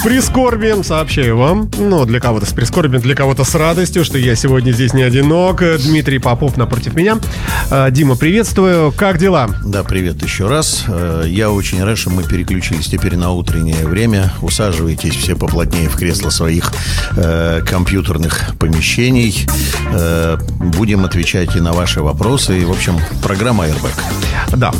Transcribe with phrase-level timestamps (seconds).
[0.00, 4.34] С прискорбием сообщаю вам, ну, для кого-то с прискорбием, для кого-то с радостью, что я
[4.34, 5.62] сегодня здесь не одинок.
[5.78, 7.18] Дмитрий Попов напротив меня.
[7.70, 8.92] А, Дима, приветствую.
[8.92, 9.50] Как дела?
[9.62, 10.84] Да, привет еще раз.
[10.88, 14.32] Э, Я очень рад, что мы переключились теперь на утреннее время.
[14.40, 16.72] Усаживайтесь все поплотнее в кресло своих
[17.18, 19.46] э, компьютерных помещений.
[19.92, 22.58] Э, будем отвечать и на ваши вопросы.
[22.58, 23.92] И, в общем, программа Airbag.
[24.56, 24.72] Да.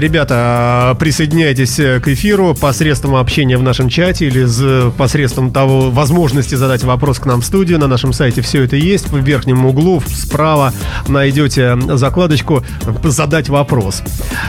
[0.00, 6.82] Ребята, присоединяйтесь к эфиру посредством общения в нашем чате или с- посредством того возможности задать
[6.84, 7.78] вопрос к нам в студию.
[7.78, 9.08] На нашем сайте все это есть.
[9.10, 10.72] В верхнем углу справа
[11.06, 12.64] найдете закладочку
[13.04, 14.02] «Задать вопрос».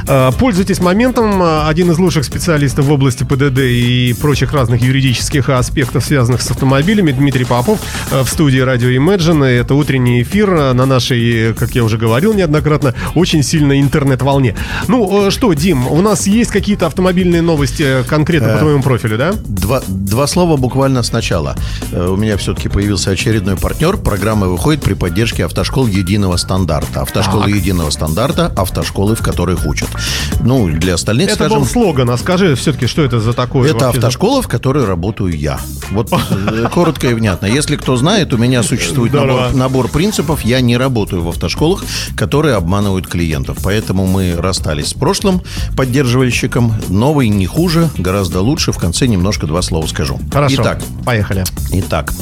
[0.07, 1.41] А, Пользуйтесь моментом.
[1.67, 7.11] Один из лучших специалистов в области ПДД и прочих разных юридических аспектов, связанных с автомобилями,
[7.11, 7.79] Дмитрий Попов
[8.11, 9.45] э, в студии радио Imagine.
[9.45, 14.55] Это утренний эфир э, на нашей, как я уже говорил неоднократно, очень сильной интернет-волне.
[14.87, 19.17] Ну э, что, Дим, у нас есть какие-то автомобильные новости э, конкретно по твоему профилю,
[19.17, 19.33] да?
[19.45, 21.55] Два, два слова буквально сначала.
[21.91, 23.97] Э, У меня все-таки появился очередной партнер.
[23.97, 27.01] Программа выходит при поддержке автошкол единого стандарта.
[27.01, 27.55] Автошколы Так.
[27.55, 29.89] единого стандарта, автошколы, в которых учат.
[30.41, 31.59] Ну, для остальных, Это скажем...
[31.59, 33.69] был слоган, а скажи все-таки, что это за такое?
[33.71, 35.59] Это автошкола, в которой работаю я.
[35.91, 37.47] Вот э, коротко и внятно.
[37.47, 40.41] Если кто знает, у меня существует набор, набор принципов.
[40.45, 41.83] Я не работаю в автошколах,
[42.15, 43.57] которые обманывают клиентов.
[43.63, 45.41] Поэтому мы расстались с прошлым
[45.75, 46.73] поддерживальщиком.
[46.87, 48.71] Новый не хуже, гораздо лучше.
[48.71, 50.19] В конце немножко два слова скажу.
[50.31, 51.43] Хорошо, Итак, поехали.
[51.71, 52.13] Итак,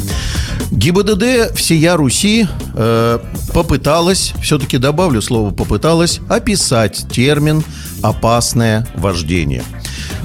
[0.72, 3.19] ГИБДД всея Руси э,
[3.53, 7.64] попыталась, все-таки добавлю слово попыталась, описать термин
[8.02, 9.64] «опасное вождение».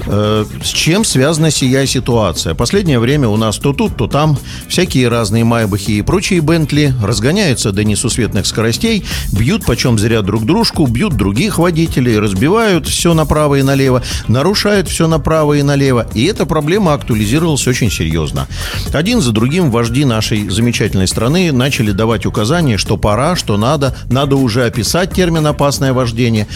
[0.05, 2.55] Э, с чем связана сия ситуация?
[2.55, 7.71] Последнее время у нас то тут, то там всякие разные Майбахи и прочие Бентли разгоняются
[7.71, 13.63] до несусветных скоростей, бьют почем зря друг дружку, бьют других водителей, разбивают все направо и
[13.63, 16.07] налево, нарушают все направо и налево.
[16.13, 18.47] И эта проблема актуализировалась очень серьезно.
[18.93, 24.35] Один за другим вожди нашей замечательной страны начали давать указания, что пора, что надо, надо
[24.35, 26.47] уже описать термин «опасное вождение»,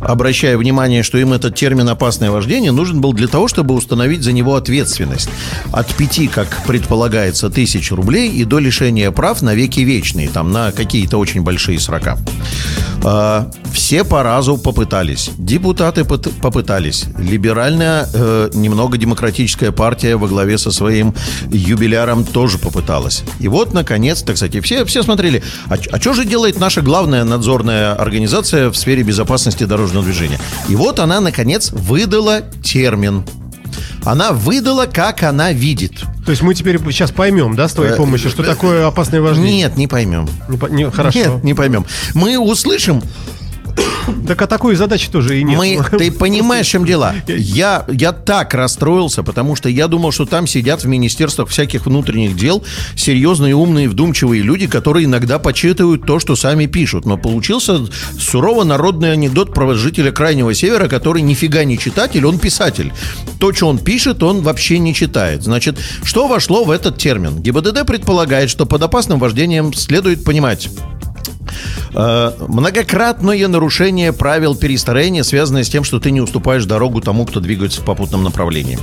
[0.00, 4.32] обращая внимание, что им этот термин «опасное вождение» нужен был для того, чтобы установить за
[4.32, 5.28] него ответственность.
[5.72, 10.72] От пяти, как предполагается, тысяч рублей и до лишения прав на веки вечные, там на
[10.72, 12.18] какие-то очень большие срока.
[13.04, 15.30] А, Все по разу попытались.
[15.36, 17.04] Депутаты попытались.
[17.18, 21.12] Либеральная, э, немного демократическая партия во главе со своим
[21.50, 23.24] юбиляром тоже попыталась.
[23.40, 28.70] И вот, наконец-то, кстати, все, все смотрели, а, что же делает наша главная надзорная организация
[28.70, 30.38] в сфере безопасности дорожного движения?
[30.68, 33.24] И вот она, наконец, выдала термин.
[34.04, 36.02] Она выдала, как она видит.
[36.24, 39.52] То есть мы теперь сейчас поймем, да, с твоей Э, помощью, что такое опасное вождение?
[39.64, 40.28] Нет, не поймем.
[40.48, 41.18] Не не- хорошо.
[41.18, 41.86] Нет, не поймем.
[42.14, 43.02] Мы услышим,
[44.26, 45.58] Так а такой задачи тоже и нет.
[45.58, 47.14] Мы, ты понимаешь, в чем дело?
[47.26, 52.36] Я, я так расстроился, потому что я думал, что там сидят в министерствах всяких внутренних
[52.36, 52.64] дел
[52.96, 57.04] серьезные, умные, вдумчивые люди, которые иногда почитывают то, что сами пишут.
[57.04, 57.86] Но получился
[58.18, 62.92] сурово народный анекдот про жителя Крайнего Севера, который нифига не читатель, он писатель.
[63.38, 65.42] То, что он пишет, он вообще не читает.
[65.42, 67.40] Значит, что вошло в этот термин?
[67.40, 70.68] ГИБДД предполагает, что под опасным вождением следует понимать
[71.92, 77.80] Многократное нарушение правил перестроения, связанное с тем, что ты не уступаешь дорогу тому, кто двигается
[77.80, 78.78] в попутном направлении.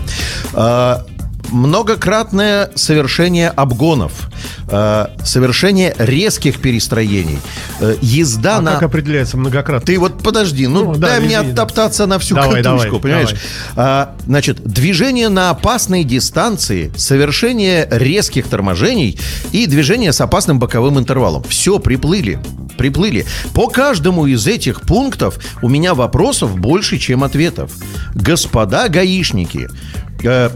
[1.50, 4.29] Многократное совершение обгонов,
[4.69, 7.40] э, совершение резких перестроений,
[7.79, 8.72] э, езда А на...
[8.74, 9.85] как определяется многократно?
[9.85, 11.63] Ты вот подожди, ну, Ну, да, дай мне извини, да.
[11.63, 13.29] оттоптаться на всю Давай, катушку, давай, понимаешь?
[13.29, 13.41] давай.
[13.75, 19.19] А, значит, движение на опасной дистанции, совершение резких торможений
[19.52, 21.44] и движение с опасным боковым интервалом.
[21.44, 22.40] Все, приплыли.
[22.78, 23.25] Приплыли.
[23.53, 27.72] По каждому из этих пунктов у меня вопросов больше, чем ответов.
[28.16, 29.69] Господа гаишники,
[30.23, 30.50] э,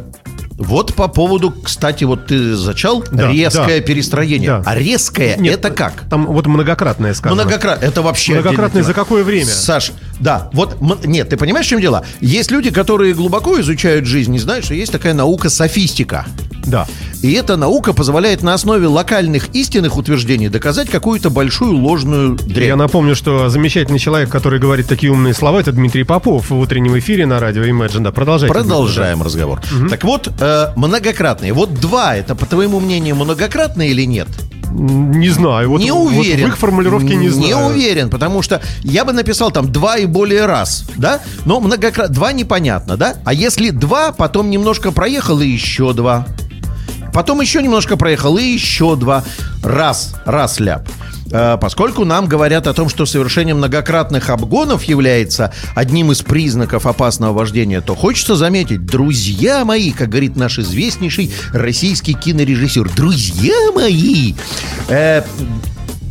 [0.57, 3.85] вот по поводу, кстати, вот ты зачал Да, резкое да.
[3.85, 4.49] перестроение.
[4.49, 4.63] Да.
[4.65, 6.03] А резкое Нет, это как?
[6.09, 7.43] Там вот многократное сказано.
[7.43, 7.85] Многократно.
[7.85, 9.47] Это вообще Многократное за какое время?
[9.47, 12.05] Саш, да, вот, нет, ты понимаешь, в чем дело?
[12.21, 16.25] Есть люди, которые глубоко изучают жизнь, знают, что есть такая наука софистика.
[16.65, 16.87] Да.
[17.25, 22.67] И эта наука позволяет на основе локальных истинных утверждений доказать какую-то большую ложную дрянь.
[22.67, 26.95] Я напомню, что замечательный человек, который говорит такие умные слова, это Дмитрий Попов в утреннем
[26.99, 28.01] эфире на радио Imagine.
[28.01, 28.53] Да, продолжайте.
[28.53, 29.59] Продолжаем разговор.
[29.89, 31.51] Так вот, э, многократные.
[31.53, 34.27] Вот два, это, по твоему мнению, многократные или нет?
[34.69, 35.69] Не знаю.
[35.71, 36.45] Вот, не вот уверен.
[36.45, 37.47] в их формулировке не знаю.
[37.47, 41.21] Не уверен, потому что я бы написал там два и более раз, да?
[41.45, 42.13] Но многократно.
[42.13, 43.15] Два непонятно, да?
[43.25, 46.27] А если два, потом немножко проехал и еще два.
[47.15, 49.23] Потом еще немножко проехал и еще два.
[49.63, 50.89] Раз, раз ляп.
[51.31, 57.31] э, поскольку нам говорят о том, что совершение многократных обгонов является одним из признаков опасного
[57.31, 64.33] вождения, то хочется заметить, друзья мои, как говорит наш известнейший российский кинорежиссер, друзья мои,
[64.89, 65.23] э,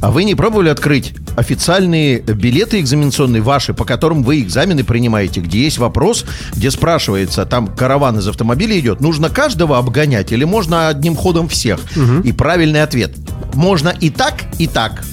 [0.01, 5.65] а вы не пробовали открыть официальные билеты экзаменационные ваши, по которым вы экзамены принимаете, где
[5.65, 11.17] есть вопрос, где спрашивается, там караван из автомобиля идет, нужно каждого обгонять или можно одним
[11.17, 11.81] ходом всех?
[11.97, 12.23] Угу.
[12.25, 13.13] И правильный ответ.
[13.55, 15.05] Можно и так, и так.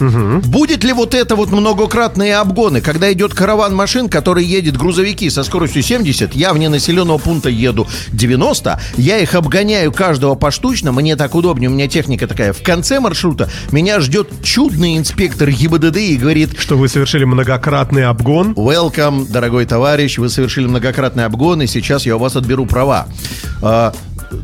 [0.00, 0.48] Угу.
[0.48, 5.42] Будет ли вот это вот многократные обгоны, когда идет караван машин, который едет грузовики со
[5.42, 11.34] скоростью 70, я вне населенного пункта еду 90, я их обгоняю каждого поштучно, мне так
[11.34, 12.52] удобнее, у меня техника такая.
[12.52, 16.58] В конце маршрута меня ждет чудный инспектор ГИБДД и говорит...
[16.58, 18.52] Что вы совершили многократный обгон?
[18.52, 23.06] Welcome, дорогой товарищ, вы совершили многократный обгон, и сейчас я у вас отберу права.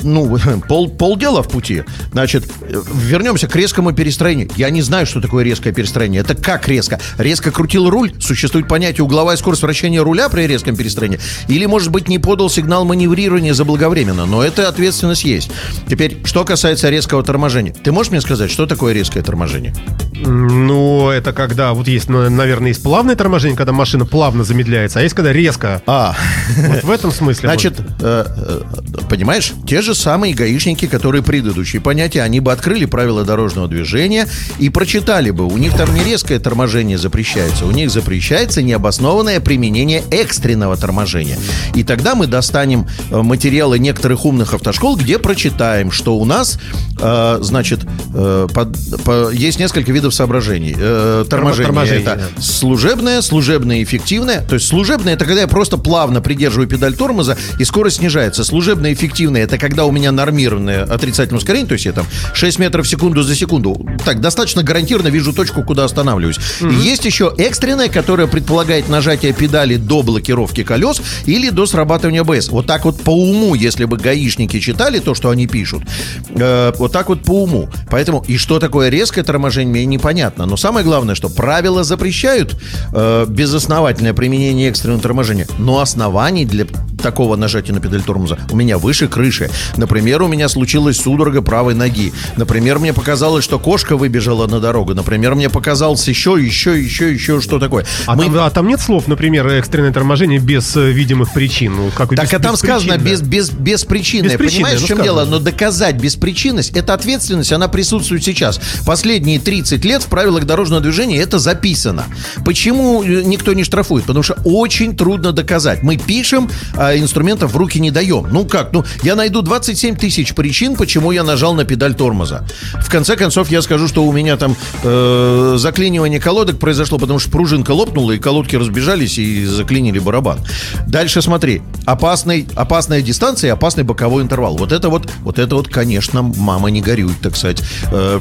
[0.02, 0.38] Ну,
[0.68, 1.84] пол, полдела в пути.
[2.12, 4.50] Значит, вернемся к резкому перестроению.
[4.56, 6.22] Я не знаю, что такое резкое перестроение.
[6.22, 7.00] Это как резко?
[7.18, 8.12] Резко крутил руль?
[8.20, 11.20] Существует понятие угловая скорость вращения руля при резком перестроении?
[11.48, 14.26] Или, может быть, не подал сигнал маневрирования заблаговременно?
[14.26, 15.50] Но эта ответственность есть.
[15.88, 17.72] Теперь, что касается резкого торможения.
[17.72, 19.74] Ты можешь мне сказать, что такое резкое торможение?
[20.14, 25.14] Ну, это когда, вот есть, наверное, есть плавное торможение, когда машина плавно замедляется, а есть
[25.14, 25.82] когда резко.
[25.86, 26.14] А.
[26.56, 27.48] Вот в этом смысле.
[27.48, 28.60] Значит, э, э,
[29.08, 34.26] понимаешь, те же самые гаишники, которые предыдущие понятия, они бы открыли правила дорожного движения
[34.58, 35.44] и прочитали бы.
[35.44, 41.36] У них там не резкое торможение запрещается, у них запрещается необоснованное применение экстренного торможения.
[41.74, 46.58] И тогда мы достанем э, материалы некоторых умных автошкол, где прочитаем, что у нас,
[46.98, 47.80] э, значит,
[48.14, 50.74] э, под, по, есть несколько видов соображений.
[50.74, 52.42] Э, торможение, торможение это да.
[52.42, 54.40] служебное, служебное эффективное.
[54.40, 58.42] То есть служебное это когда я просто плавно придерживаю педаль тормоза и скорость снижается.
[58.42, 62.86] Служебное эффективное это когда у меня нормированное отрицательное ускорение, то есть я там 6 метров
[62.86, 63.86] в секунду за секунду.
[64.04, 66.38] Так, достаточно гарантированно вижу точку, куда останавливаюсь.
[66.38, 66.74] Mm-hmm.
[66.82, 72.48] Есть еще экстренное, которое предполагает нажатие педали до блокировки колес или до срабатывания БС.
[72.48, 75.82] Вот так вот по уму, если бы гаишники читали то, что они пишут,
[76.30, 77.68] э, вот так вот по уму.
[77.90, 80.46] Поэтому и что такое резкое торможение, мне непонятно.
[80.46, 82.56] Но самое главное, что правила запрещают
[82.92, 85.46] э, безосновательное применение экстренного торможения.
[85.58, 86.66] Но оснований для
[87.02, 89.50] такого нажатия на педаль тормоза у меня выше крыши.
[89.76, 92.12] Например, у меня случилась судорога правой ноги.
[92.36, 94.94] Например, мне показалось, что кошка выбежала на дорогу.
[94.94, 97.86] Например, мне показалось еще, еще, еще, еще что такое.
[98.06, 98.24] А, Мы...
[98.24, 101.76] там, а там нет слов, например, экстренное торможение без э, видимых причин?
[101.76, 104.24] Ну, как так, без, а там без сказано причин, без, без, без причины.
[104.26, 105.04] Без причины Понимаешь, в чем сказано.
[105.04, 105.24] дело?
[105.24, 108.60] Но доказать беспричинность, эта ответственность, она присутствует сейчас.
[108.84, 112.04] Последние 30 лет в правилах дорожного движения это записано.
[112.44, 114.04] Почему э, никто не штрафует?
[114.04, 115.82] Потому что очень трудно доказать.
[115.82, 118.26] Мы пишем, а инструментов в руки не даем.
[118.30, 118.72] Ну как?
[118.72, 122.44] Ну, я найду 27 тысяч причин, почему я нажал на педаль тормоза.
[122.80, 127.30] В конце концов, я скажу, что у меня там э, заклинивание колодок произошло, потому что
[127.30, 130.40] пружинка лопнула, и колодки разбежались и заклинили барабан.
[130.88, 131.62] Дальше смотри.
[131.84, 134.56] Опасный, опасная дистанция и опасный боковой интервал.
[134.56, 137.62] Вот это вот, вот это вот, конечно, мама не горюй, так сказать.
[137.92, 138.20] Э,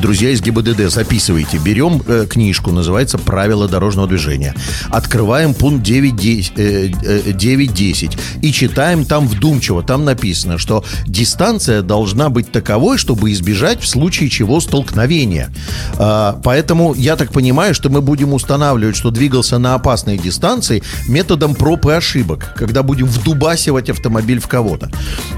[0.00, 1.58] друзья из ГИБДД, записывайте.
[1.58, 4.54] Берем э, книжку, называется «Правила дорожного движения».
[4.90, 9.82] Открываем пункт 9.10 э, э, и читаем там вдумчиво.
[9.82, 15.50] Там написано, что дистанция должна быть таковой, чтобы избежать в случае чего столкновения.
[15.98, 21.54] А, поэтому я так понимаю, что мы будем устанавливать, что двигался на опасной дистанции методом
[21.54, 24.90] проб и ошибок, когда будем вдубасивать автомобиль в кого-то.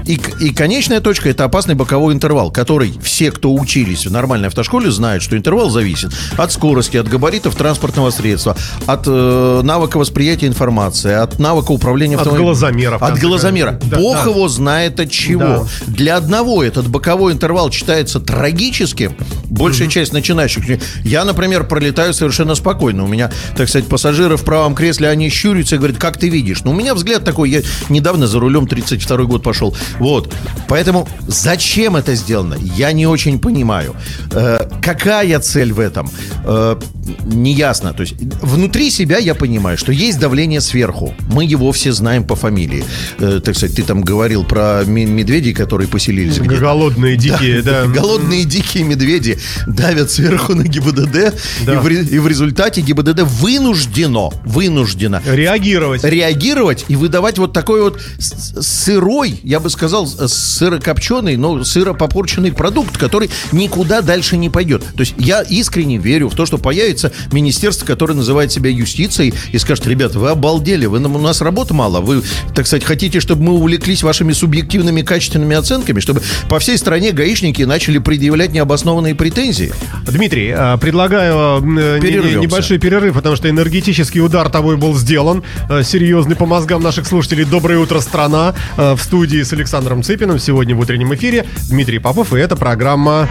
[0.05, 4.91] И, и конечная точка это опасный боковой интервал, который все, кто учились в нормальной автошколе,
[4.91, 11.13] знают, что интервал зависит от скорости, от габаритов транспортного средства, от э, навыка восприятия информации,
[11.13, 12.49] от навыка управления автомобилем.
[12.49, 12.95] От глазомера.
[12.95, 13.79] От глазомера.
[13.83, 14.29] Да, Бог да.
[14.29, 15.39] его знает от чего.
[15.39, 15.67] Да.
[15.87, 19.15] Для одного этот боковой интервал считается трагическим.
[19.49, 19.91] Большая mm-hmm.
[19.91, 20.63] часть начинающих.
[21.03, 23.03] Я, например, пролетаю совершенно спокойно.
[23.03, 26.63] У меня, так сказать, пассажиры в правом кресле, они щурятся и говорят, как ты видишь?
[26.63, 29.75] Ну, у меня взгляд такой, я недавно за рулем 32 год пошел.
[29.99, 30.33] Вот.
[30.67, 33.95] Поэтому зачем это сделано, я не очень понимаю.
[34.31, 36.09] Э, какая цель в этом?
[36.45, 36.79] Э,
[37.25, 37.93] неясно.
[37.93, 41.13] То есть внутри себя я понимаю, что есть давление сверху.
[41.31, 42.83] Мы его все знаем по фамилии.
[43.19, 46.39] Э, так сказать, ты там говорил про медведей, которые поселились.
[46.39, 47.85] Где голодные дикие, да.
[47.85, 47.87] да.
[47.87, 51.33] Голодные дикие медведи давят сверху на ГИБДД.
[51.65, 51.73] Да.
[51.73, 56.03] И, в, и в результате ГИБДД вынуждено, вынуждено реагировать.
[56.03, 63.29] Реагировать и выдавать вот такой вот сырой, я бы сказал, сырокопченый, но сыропопорченный продукт, который
[63.51, 64.83] никуда дальше не пойдет.
[64.95, 69.57] То есть я искренне верю в то, что появится министерство, которое называет себя юстицией и
[69.57, 72.23] скажет, ребята, вы обалдели, вы, у нас работы мало, вы
[72.55, 74.33] так сказать, хотите, чтобы мы увлеклись вашими
[74.69, 79.73] субъективными качественными оценками, чтобы по всей стране гаишники начали предъявлять необоснованные претензии?
[80.05, 82.39] Дмитрий, а, предлагаю э, Перервемся.
[82.39, 85.43] небольшой перерыв, потому что энергетический удар тобой был сделан.
[85.69, 87.45] Э, Серьезный по мозгам наших слушателей.
[87.45, 88.53] Доброе утро, страна.
[88.77, 90.37] Э, В студии с Александром Цыпиным.
[90.37, 92.33] Сегодня в утреннем эфире Дмитрий Попов.
[92.33, 93.27] И это программа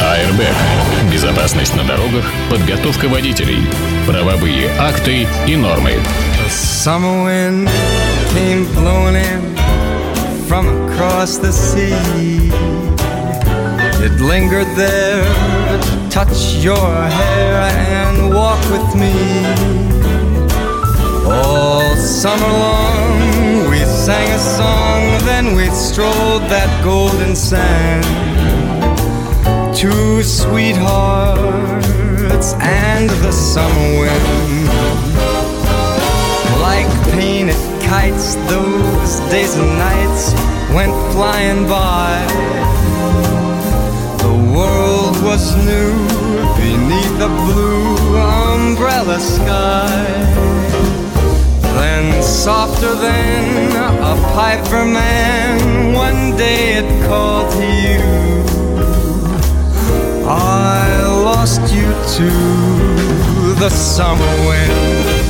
[0.00, 1.12] АРБ.
[1.12, 3.58] Безопасность на дорогах, подготовка водителей,
[4.06, 5.94] правовые акты и нормы.
[6.86, 7.68] Wind
[8.32, 9.56] came blowing in
[10.46, 12.50] from across the sea.
[14.04, 15.24] It lingered there
[15.82, 17.54] to touch your hair
[17.98, 19.12] and walk with me.
[21.26, 28.04] All summer long we sang a song, then we strolled that golden sand.
[29.76, 30.88] Two sweethearts
[32.60, 34.68] and the summer wind.
[36.60, 40.34] Like painted kites, those days and nights
[40.76, 42.12] went flying by.
[44.24, 45.94] The world was new
[46.60, 50.04] beneath the blue umbrella sky.
[51.78, 53.72] Then, softer than
[54.12, 58.04] a piper man, one day it called to you.
[60.28, 62.30] I lost you to
[63.62, 65.27] the summer wind.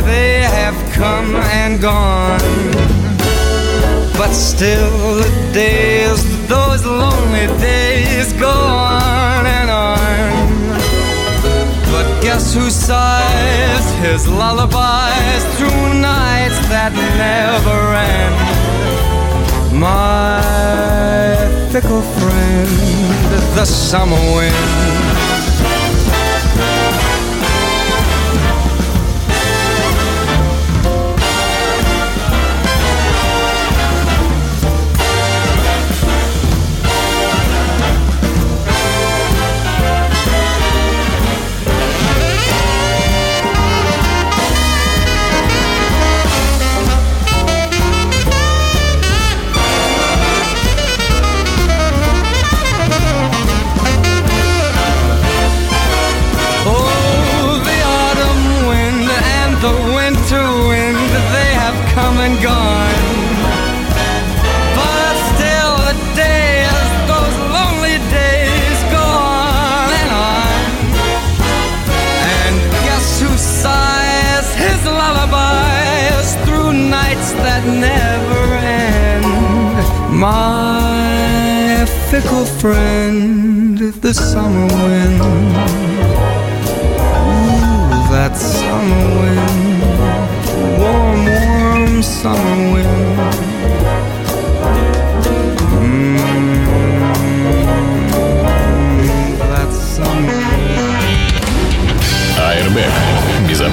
[0.00, 2.40] They have come and gone.
[4.16, 10.32] But still, the days, those lonely days go on and on.
[11.92, 16.92] But guess who sighs his lullabies through nights that
[17.24, 17.80] never
[18.16, 18.36] end?
[19.78, 20.40] My
[21.70, 22.68] fickle friend,
[23.56, 25.51] the summer wind.
[62.24, 63.02] And gone.
[64.78, 70.30] But still, the those lonely days, and.
[72.38, 72.54] And
[72.86, 78.42] guess who sighs his lullabies through nights that never
[78.86, 79.26] end?
[80.20, 85.81] My fickle friend, the summer wind.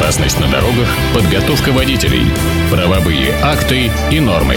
[0.09, 2.25] Безопасность на дорогах, подготовка водителей,
[2.71, 4.55] правовые акты и нормы.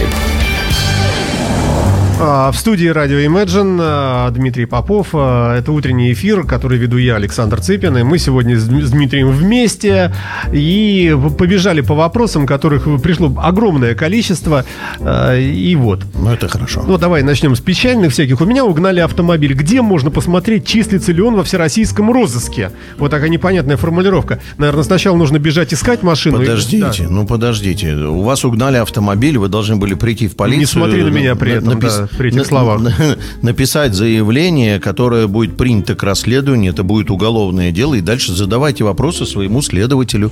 [2.21, 5.09] А, В студии радио Imagine а, Дмитрий Попов.
[5.13, 7.97] А, Это утренний эфир, который веду я, Александр Цыпин.
[7.99, 10.13] И мы сегодня с Дм- с Дмитрием вместе
[10.53, 14.65] и побежали по вопросам, которых пришло огромное количество.
[15.01, 16.05] И вот.
[16.15, 16.85] Ну, это хорошо.
[16.87, 18.41] Ну, давай начнем с печальных всяких.
[18.41, 19.55] У меня угнали автомобиль.
[19.55, 22.71] Где можно посмотреть, числится ли он во всероссийском розыске?
[22.99, 24.39] Вот такая непонятная формулировка.
[24.59, 26.37] Наверное, сначала нужно бежать искать машину.
[26.41, 27.09] и- Подождите, Да.
[27.11, 27.95] ну подождите.
[27.95, 30.61] У вас угнали автомобиль, вы должны были прийти в полицию.
[30.61, 32.81] Не смотри на меня при этом, да, при этих словах.
[33.43, 39.27] Написать заявление, которое будет принято к расследованию, это будет уголовное дело, и дальше задавайте вопросы
[39.27, 40.31] своему следователю,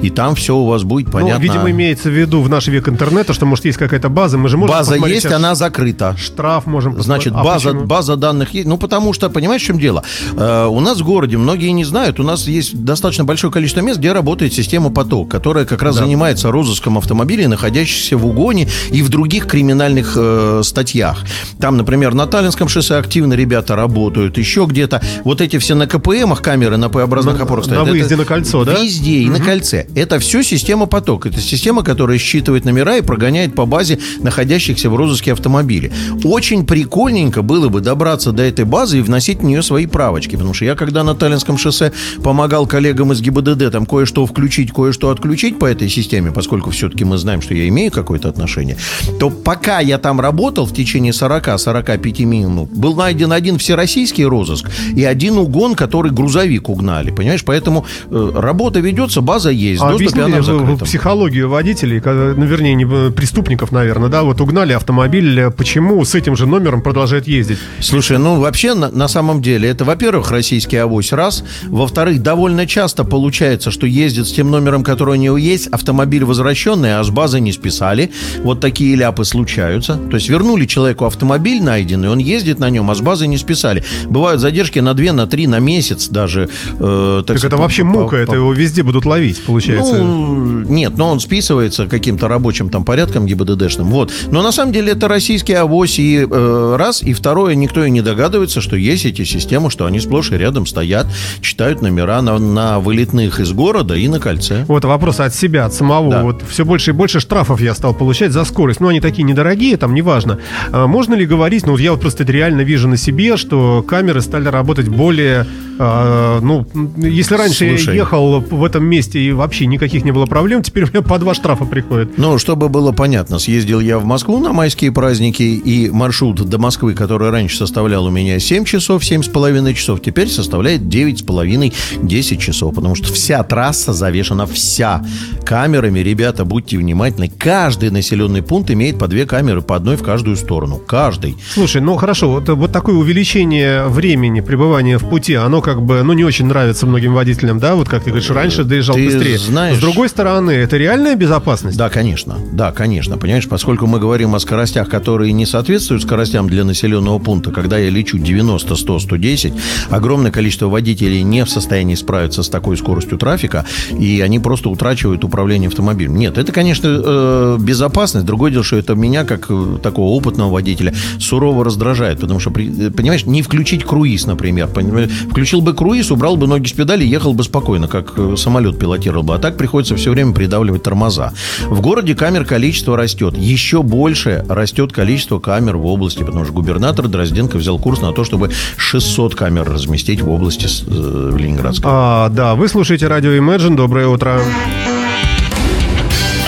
[0.00, 1.42] и там все у вас будет Ну, понятно.
[1.42, 4.38] видимо, имеется в виду в наш век интернета, что, может, есть какая-то база.
[4.38, 6.16] Мы же можем База есть, она закрыта.
[6.18, 7.00] Штраф можем.
[7.02, 7.86] Значит, А база, почему?
[7.86, 8.66] база данных есть.
[8.68, 10.02] Ну, потому что, понимаешь, в чем дело?
[10.36, 13.98] Э, у нас в городе, многие не знают, у нас есть достаточно большое количество мест,
[13.98, 19.08] где работает система «Поток», которая как раз занимается розыском автомобилей, находящихся в угоне и в
[19.08, 21.11] других криминальных э, статьях.
[21.60, 25.00] Там, например, на Таллинском шоссе активно ребята работают, еще где-то.
[25.24, 27.88] Вот эти все на КПМах камеры на П-образных На- опорах на стоят.
[27.88, 28.74] выезде Это на кольцо, да?
[28.80, 29.86] Везде и на кольце.
[29.94, 31.26] Это все система «Поток».
[31.26, 35.92] Это система, которая считывает номера и прогоняет по базе находящихся в розыске автомобилей.
[36.24, 40.36] Очень прикольненько было бы добраться до этой базы и вносить в нее свои правочки.
[40.36, 41.92] Потому что я, когда на Таллинском шоссе
[42.22, 47.18] помогал коллегам из ГИБДД там кое-что включить, кое-что отключить по этой системе, поскольку все-таки мы
[47.18, 48.76] знаем, что я имею какое-то отношение,
[49.18, 52.70] то пока я там работал в течение не 40, а 45 минут.
[52.70, 57.10] Был найден один всероссийский розыск и один угон, который грузовик угнали.
[57.10, 60.86] Понимаешь, поэтому э, работа ведется, база есть, А доступ в вы закрытом.
[60.86, 66.04] психологию водителей, когда, ну, вернее, не, э, преступников, наверное, да, вот угнали автомобиль, э, почему
[66.04, 67.58] с этим же номером продолжает ездить?
[67.80, 73.04] Слушай, ну вообще на, на самом деле это, во-первых, российский авось раз, во-вторых, довольно часто
[73.04, 77.40] получается, что ездит с тем номером, который у него есть, автомобиль возвращенный, а с базы
[77.40, 78.10] не списали.
[78.42, 79.96] Вот такие ляпы случаются.
[79.96, 83.82] То есть вернули человеку автомобиль найденный, он ездит на нем, а с базы не списали.
[84.08, 86.48] Бывают задержки на 2, на 3, на месяц даже.
[86.78, 89.94] э, Так, сказать, это вообще по- мука, по- это его везде будут ловить, получается.
[89.96, 93.86] ну, нет, но он списывается каким-то рабочим там порядком ГИБДДшным.
[93.88, 94.12] Вот.
[94.30, 98.02] Но на самом деле это российский авось и э, раз, и второе, никто и не
[98.02, 101.06] догадывается, что есть эти системы, что они сплошь и рядом стоят,
[101.40, 104.64] читают номера на, на вылетных из города и на кольце.
[104.68, 106.10] Вот вопрос от себя, от самого.
[106.10, 106.22] Да.
[106.22, 108.80] Вот все больше и больше штрафов я стал получать за скорость.
[108.80, 110.38] Ну, они такие недорогие, там, неважно.
[110.82, 113.84] А можно ли говорить, ну, вот я вот просто это реально вижу на себе, что
[113.84, 115.46] камеры стали работать более,
[115.78, 117.96] а, ну, если раньше я Слушай.
[117.96, 121.34] ехал в этом месте и вообще никаких не было проблем, теперь у меня по два
[121.34, 122.18] штрафа приходят.
[122.18, 126.94] Ну, чтобы было понятно, съездил я в Москву на майские праздники, и маршрут до Москвы,
[126.94, 131.22] который раньше составлял у меня 7 часов, 7 с половиной часов, теперь составляет 9 с
[131.22, 135.04] половиной, 10 часов, потому что вся трасса завешена вся
[135.44, 136.00] камерами.
[136.00, 140.78] Ребята, будьте внимательны, каждый населенный пункт имеет по две камеры, по одной в каждую сторону.
[140.78, 141.36] Каждый.
[141.52, 146.12] Слушай, ну хорошо, вот, вот такое увеличение времени пребывания в пути, оно как бы, ну,
[146.12, 149.38] не очень нравится многим водителям, да, вот как ты говоришь, раньше доезжал Ты быстрее.
[149.38, 151.76] знаешь- С другой стороны, это реальная безопасность?
[151.78, 152.36] Да, конечно.
[152.52, 153.16] Да, конечно.
[153.16, 157.90] Понимаешь, поскольку мы говорим о скоростях, которые не соответствуют скоростям для населенного пункта, когда я
[157.90, 159.52] лечу 90, 100, 110,
[159.90, 163.64] огромное количество водителей не в состоянии справиться с такой скоростью трафика,
[163.98, 166.16] и они просто утрачивают управление автомобилем.
[166.16, 168.26] Нет, это, конечно, э, безопасность.
[168.26, 172.90] Другое дело, что это меня, как э, такого опытного водителя, сурово раздражает, потому что, э,
[172.90, 174.68] понимаешь, не включить круиз, например.
[174.68, 175.10] Понимаешь,
[175.52, 179.22] Включил бы круиз, убрал бы ноги с педали, ехал бы спокойно, как э, самолет пилотировал
[179.22, 179.34] бы.
[179.34, 181.34] А так приходится все время придавливать тормоза.
[181.66, 183.36] В городе камер количество растет.
[183.36, 188.24] Еще больше растет количество камер в области, потому что губернатор Дрозденко взял курс на то,
[188.24, 191.84] чтобы 600 камер разместить в области э, Ленинградской.
[191.92, 193.76] А, да, вы слушаете радио Imagine.
[193.76, 194.40] Доброе утро.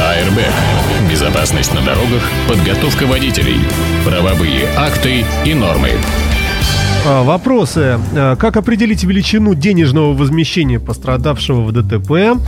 [0.01, 1.11] АРБ.
[1.11, 3.61] Безопасность на дорогах, подготовка водителей,
[4.03, 5.91] правовые акты и нормы.
[7.07, 7.99] А, Вопросы.
[8.17, 12.41] А, Как определить величину денежного возмещения пострадавшего в ДТП?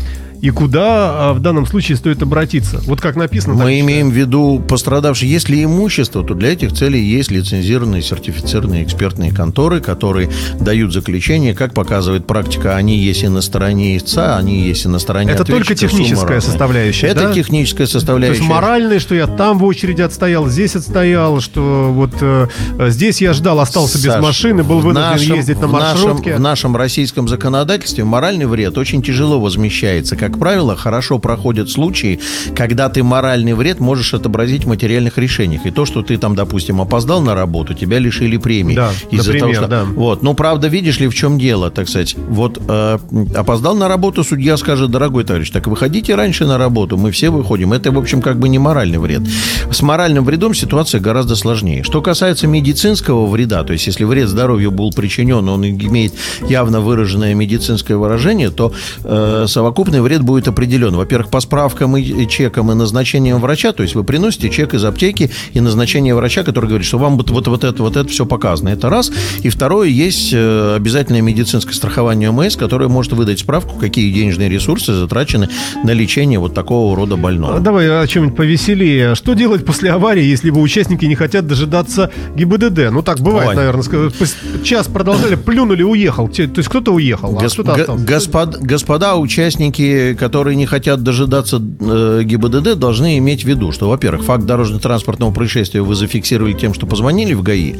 [0.43, 2.81] И куда а, в данном случае стоит обратиться?
[2.87, 3.55] Вот как написано.
[3.55, 3.81] так Мы читаю.
[3.87, 5.29] имеем в виду пострадавший.
[5.29, 11.55] Если имущество, то для этих целей есть лицензированные, сертифицированные экспертные конторы, которые дают заключение.
[11.55, 15.45] Как показывает практика, они есть и на стороне истца, они есть и на стороне Это
[15.45, 17.33] только техническая составляющая, Это да?
[17.33, 18.39] техническая То составляющая.
[18.41, 22.49] есть моральный, что я там в очереди отстоял, здесь отстоял, что вот э,
[22.89, 26.37] здесь я ждал, остался без Саш, машины, был вынужден нашем- ездить на в нашем- маршрутке.
[26.37, 30.15] в нашем российском законодательстве моральный вред очень тяжело возмещается.
[30.27, 32.19] Как правило, хорошо проходят случаи,
[32.57, 35.67] когда ты моральный вред можешь отобразить в материальных решениях.
[35.67, 38.75] И то, что ты там, допустим, опоздал на работу, тебя лишили премии.
[38.75, 39.69] Да, из-за например, того, что...
[39.69, 39.85] да.
[39.85, 40.25] Вот.
[40.25, 42.17] Ну, правда, видишь ли, в чем дело, так сказать.
[42.17, 42.99] Вот э,
[43.37, 47.73] опоздал на работу, судья скажет, дорогой товарищ, так выходите раньше на работу, мы все выходим.
[47.73, 49.23] Это, в общем, как бы не моральный вред.
[49.71, 51.85] С моральным вредом ситуация гораздо сложнее.
[51.85, 56.15] Что касается медицинского вреда, то есть если вред здоровью был причинен, он имеет
[56.49, 58.73] явно выраженное медицинское выражение, то
[59.05, 60.95] э, совокупный вред будет определен.
[60.97, 65.31] Во-первых, по справкам и, чекам и назначением врача, то есть вы приносите чек из аптеки
[65.53, 68.69] и назначение врача, который говорит, что вам вот, вот, вот это, вот это все показано.
[68.71, 69.11] Это раз.
[69.43, 74.93] И второе, есть э, обязательное медицинское страхование ОМС, которое может выдать справку, какие денежные ресурсы
[74.93, 75.49] затрачены
[75.85, 77.61] на лечение вот такого рода А больного.
[77.61, 79.15] Давай о чем-нибудь повеселее.
[79.15, 82.91] Что делать после аварии, если бы участники не хотят дожидаться ГИБДД?
[82.91, 83.57] Ну, так бывает, Ой.
[83.57, 84.11] наверное.
[84.65, 86.29] Час продолжали, плюнули, уехал.
[86.29, 88.05] То есть кто-то уехал, а Гос- кто-то г- остался.
[88.05, 94.25] господ- господа участники, которые не хотят дожидаться э, ГИБДД, должны иметь в виду, что, во-первых,
[94.25, 97.77] факт дорожно-транспортного происшествия вы зафиксировали тем, что позвонили в ГАИ.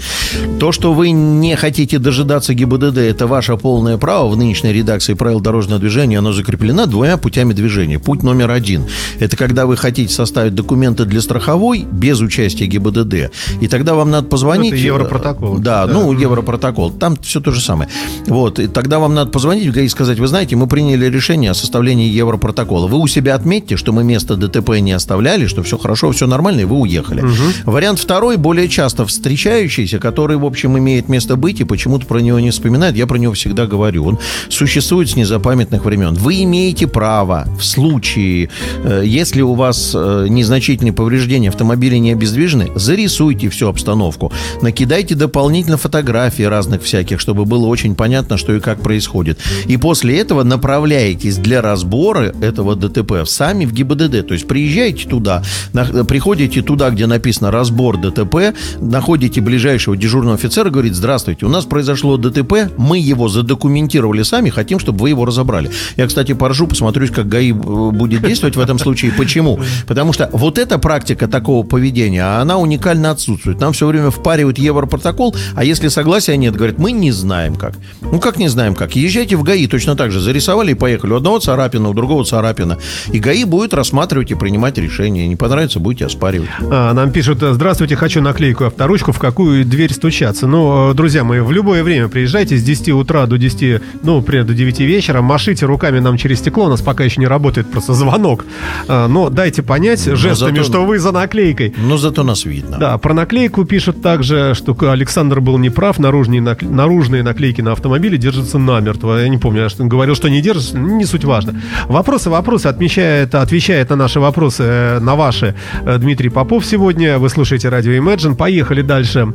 [0.59, 4.29] То, что вы не хотите дожидаться ГИБДД, это ваше полное право.
[4.29, 7.99] В нынешней редакции правил дорожного движения оно закреплено двумя путями движения.
[7.99, 8.85] Путь номер один–
[9.19, 13.31] это когда вы хотите составить документы для страховой без участия ГИБДД.
[13.61, 14.73] И тогда вам надо позвонить.
[14.73, 15.59] Ну, это Европротокол.
[15.59, 15.93] Да, Да.
[15.93, 16.91] ну, Европротокол.
[16.91, 17.89] Там все то же самое.
[18.27, 18.59] Вот.
[18.59, 21.55] И тогда вам надо позвонить в ГАИ и сказать, вы знаете, мы приняли решение о
[21.55, 22.87] составлении Европротокола.
[22.87, 26.61] Вы у себя отметьте, что мы место ДТП не оставляли, что все хорошо, все нормально,
[26.61, 27.25] и вы уехали.
[27.65, 32.41] Вариант второй, более часто встречающийся, который, в общем, имеет место быть, и почему-то про него
[32.41, 34.05] не вспоминают, я про него всегда говорю.
[34.05, 36.15] Он существует с незапамятных времен.
[36.15, 38.49] Вы имеете право в случае,
[38.85, 45.77] э, если у вас э, незначительные повреждения автомобиля не обездвижены, зарисуйте всю обстановку, накидайте дополнительно
[45.77, 49.39] фотографии разных всяких, чтобы было очень понятно, что и как происходит.
[49.67, 54.27] И после этого направляетесь для разбора этого ДТП сами в ГИБДД.
[54.27, 55.43] То есть приезжаете туда,
[55.73, 61.65] на- приходите туда, где написано разбор ДТП, находите ближайшего дежурного офицера, говорит, здравствуйте, у нас
[61.65, 65.71] произошло ДТП, мы его задокументировали сами, хотим, чтобы вы его разобрали.
[65.97, 69.13] Я, кстати, поржу, посмотрю, как ГАИ э, будет действовать в этом случае.
[69.13, 69.59] Почему?
[69.87, 73.61] Потому что вот эта практика такого поведения, она уникально отсутствует.
[73.61, 77.75] Нам все время впаривают Европротокол, а если согласия нет, говорят, мы не знаем как.
[78.01, 78.97] Ну как не знаем как?
[78.97, 80.21] Езжайте в ГАИ точно так же.
[80.21, 81.13] Зарисовали и поехали.
[81.13, 82.79] У одного царапина, другого царапина.
[83.11, 85.27] И ГАИ будет рассматривать и принимать решение.
[85.27, 86.49] Не понравится, будете оспаривать.
[86.71, 90.47] А, Нам пишут, здравствуйте, хочу наклейку авторучку, в какую дверь стучаться.
[90.47, 94.55] Ну, друзья мои, в любое время приезжайте с 10 утра до 10, ну, примерно до
[94.55, 98.45] 9 вечера, машите руками нам через стекло, у нас пока еще не работает просто звонок.
[98.89, 101.75] А, Но дайте понять жестами, зато- что вы за наклейкой.
[101.79, 102.77] Но зато нас видно.
[102.79, 108.19] Да, про наклейку пишут также, что Александр был неправ, наружные, накле- наружные наклейки на автомобиле
[108.19, 109.19] держатся намертво.
[109.21, 111.55] Я не помню, я что- говорил, что не держатся, не суть важно.
[111.89, 117.19] Вопросы, вопросы, отмечает, отвечает на наши вопросы, э, на ваши э, Дмитрий Попов сегодня.
[117.19, 118.35] Вы слушаете радио Imagine.
[118.35, 119.33] Поехали дальше.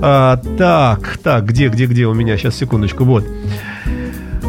[0.00, 2.36] А, так, так, где, где, где у меня?
[2.36, 3.24] Сейчас, секундочку, вот.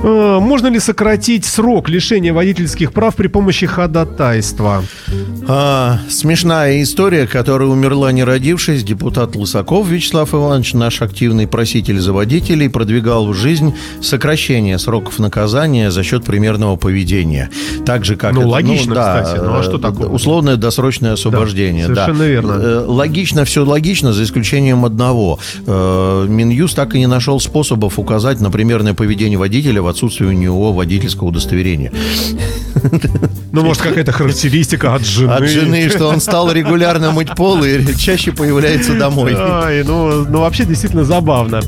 [0.02, 4.84] Э, Можно ли сократить срок лишения водительских прав при помощи ходатайства?
[5.48, 8.84] А, смешная история, которая умерла не родившись.
[8.84, 15.92] Депутат Лысаков Вячеслав Иванович, наш активный проситель за водителей, продвигал в жизнь сокращение сроков наказания
[15.92, 17.50] за счет примерного поведения.
[17.86, 19.42] Так же, как Ну, это, логично, да, кстати.
[19.42, 20.08] Ну, а что э, такое?
[20.08, 21.88] Условное досрочное освобождение.
[21.88, 22.06] Да, да.
[22.06, 22.52] совершенно верно.
[22.54, 25.40] Э, Логично, все логично, за исключением одного.
[25.66, 31.28] Минюст так и не нашел способов указать на примерное поведение водителя отсутствии у него водительского
[31.28, 31.92] удостоверения.
[33.52, 35.32] Ну, может, какая-то характеристика от жены.
[35.32, 39.34] От жены, что он стал регулярно мыть пол и чаще появляется домой.
[39.36, 41.62] Ай, ну, ну вообще действительно забавно.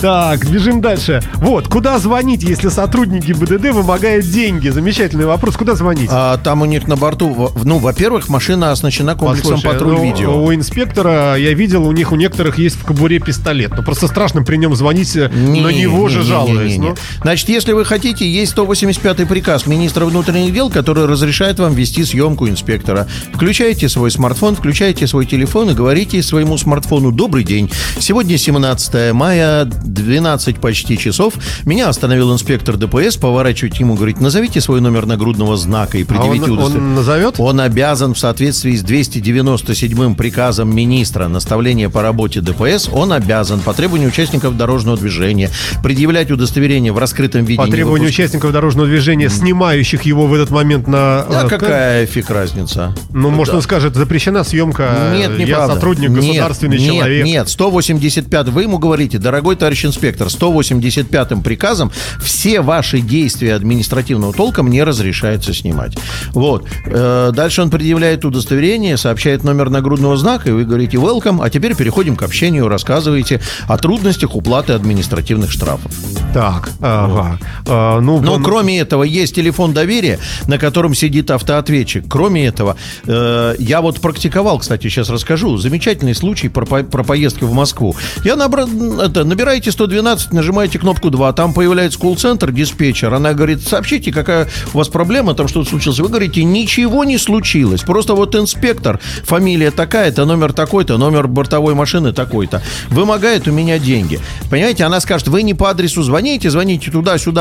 [0.00, 1.22] Так, бежим дальше.
[1.36, 4.68] Вот, куда звонить, если сотрудники БДД вымогают деньги?
[4.68, 5.56] Замечательный вопрос.
[5.56, 6.10] Куда звонить?
[6.12, 10.44] А там у них на борту, ну, во-первых, машина оснащена комплексом Послушай, патруль ну, видео.
[10.44, 13.72] У инспектора, я видел, у них у некоторых есть в кобуре пистолет.
[13.76, 16.72] Ну, просто страшно при нем звонить, э, Не, на него не, же не, жалуясь.
[16.72, 16.88] не, не, не.
[16.90, 16.96] ну.
[17.22, 22.48] Значит, если вы хотите, есть 185 приказ министра внутренних дел, который разрешает вам вести съемку
[22.48, 23.06] инспектора.
[23.32, 27.70] Включаете свой смартфон, включаете свой телефон и говорите своему смартфону «Добрый день».
[27.98, 31.34] Сегодня 17 мая, 12 почти часов.
[31.64, 36.44] Меня остановил инспектор ДПС, поворачивать ему, говорит, назовите свой номер нагрудного знака и А предъявите
[36.44, 36.88] он, удостоверение».
[36.88, 37.34] он назовет?
[37.38, 43.72] Он обязан в соответствии с 297 приказом министра наставления по работе ДПС, он обязан по
[43.72, 45.50] требованию участников дорожного движения
[45.82, 47.53] предъявлять удостоверение в раскрытом виде.
[47.56, 51.24] По не требованию выпуск- участников дорожного движения, снимающих его в этот момент на...
[51.28, 52.94] Да э, какая фиг разница?
[53.10, 55.12] Ну, может, он скажет, запрещена съемка.
[55.14, 55.74] Нет, э, Я неправда.
[55.74, 57.24] сотрудник, Нет, государственный нет, человек.
[57.26, 58.48] Нет, 185.
[58.48, 61.90] Вы ему говорите, дорогой товарищ инспектор, 185 приказом
[62.22, 65.96] все ваши действия административного толка мне разрешается снимать.
[66.32, 66.66] Вот.
[66.86, 71.74] Э, Дальше он предъявляет удостоверение, сообщает номер нагрудного знака, и вы говорите welcome, а теперь
[71.74, 75.92] переходим к общению, рассказываете о трудностях уплаты административных штрафов.
[76.32, 77.38] Так, ага.
[77.66, 82.04] А, ну, Но он- кроме этого есть телефон доверия, на котором сидит автоответчик.
[82.08, 82.76] Кроме этого,
[83.06, 87.96] э, я вот практиковал, кстати, сейчас расскажу, замечательный случай про, по- про поездки в Москву.
[88.24, 88.66] Я набра...
[89.02, 93.12] это, набираете 112, нажимаете кнопку 2, там появляется колл-центр, диспетчер.
[93.12, 95.98] Она говорит, сообщите, какая у вас проблема, там что-то случилось.
[95.98, 97.80] Вы говорите, ничего не случилось.
[97.82, 104.20] Просто вот инспектор, фамилия такая-то, номер такой-то, номер бортовой машины такой-то, вымогает у меня деньги.
[104.50, 107.33] Понимаете, она скажет, вы не по адресу звоните, звоните туда-сюда,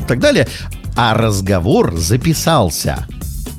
[0.00, 0.48] и так далее.
[0.96, 3.06] А разговор записался.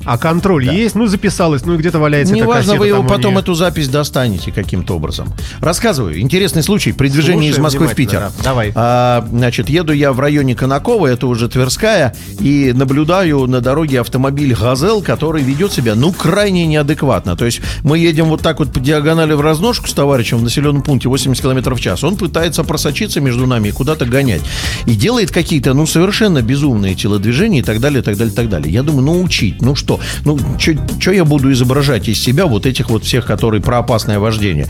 [0.06, 0.94] А контроль есть?
[0.94, 3.40] Ну, записалось, ну, и где-то валяется эта Неважно, вы его потом нее.
[3.42, 5.28] эту запись достанете каким-то образом.
[5.60, 6.20] Рассказываю.
[6.20, 8.20] Интересный случай при движении из Слушаем Москвы в Питер.
[8.20, 8.32] да.
[8.44, 8.72] Давай.
[8.74, 14.54] А, значит, еду я в районе Конакова, это уже Тверская, и наблюдаю на дороге автомобиль
[14.54, 17.36] «Газел», который ведет себя, ну, крайне неадекватно.
[17.36, 20.82] То есть мы едем вот так вот по диагонали в разножку с товарищем в населенном
[20.82, 22.04] пункте 80 км в час.
[22.04, 24.42] Он пытается просочиться между нами и куда-то гонять.
[24.86, 28.48] И делает какие-то, ну, совершенно безумные телодвижения и так далее, и так далее, и так
[28.48, 28.72] далее.
[28.72, 29.95] Я думаю, ну, учить, ну что?
[30.24, 34.66] Ну, что я буду изображать из себя вот этих вот всех, которые про опасное вождение?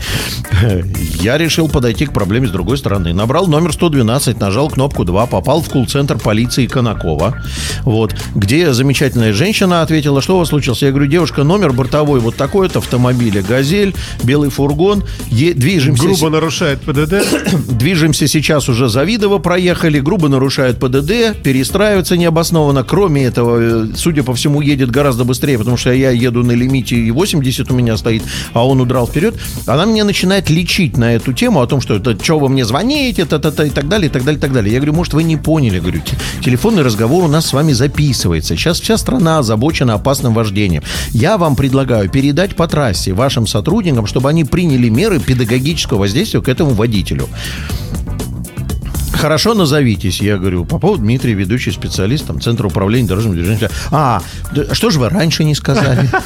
[1.21, 3.13] Я решил подойти к проблеме с другой стороны.
[3.13, 7.41] Набрал номер 112, нажал кнопку 2, попал в колл-центр полиции Конакова,
[7.83, 10.81] вот, где замечательная женщина ответила, что у вас случилось?
[10.81, 16.03] Я говорю, девушка, номер бортовой вот такой-то автомобиля «Газель», белый фургон, е- движемся...
[16.03, 17.23] Грубо нарушает ПДД.
[17.77, 22.83] Движемся сейчас уже Завидово проехали, грубо нарушают ПДД, перестраиваются необоснованно.
[22.83, 26.95] Кроме этого, э, судя по всему, едет гораздо быстрее, потому что я еду на лимите
[26.95, 29.35] и 80 у меня стоит, а он удрал вперед.
[29.65, 33.25] Она меня начинает лечить на эту тему о том, что это что вы мне звоните,
[33.25, 34.73] та -та -та, и так далее, и так далее, и так далее.
[34.73, 38.55] Я говорю, может, вы не поняли, говорю, те- телефонный разговор у нас с вами записывается.
[38.55, 40.83] Сейчас вся страна озабочена опасным вождением.
[41.11, 46.49] Я вам предлагаю передать по трассе вашим сотрудникам, чтобы они приняли меры педагогического воздействия к
[46.49, 47.27] этому водителю.
[49.17, 50.21] Хорошо, назовитесь.
[50.21, 53.69] Я говорю, Попов Дмитрий, ведущий специалист там, Центра управления дорожным движением.
[53.91, 54.21] А,
[54.71, 56.09] что же вы раньше не сказали?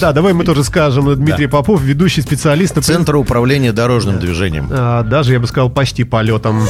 [0.00, 1.14] Да, давай мы тоже скажем.
[1.16, 2.80] Дмитрий Попов, ведущий специалист.
[2.82, 4.68] Центра управления дорожным движением.
[4.70, 6.66] А, Даже, я бы сказал, почти полетом.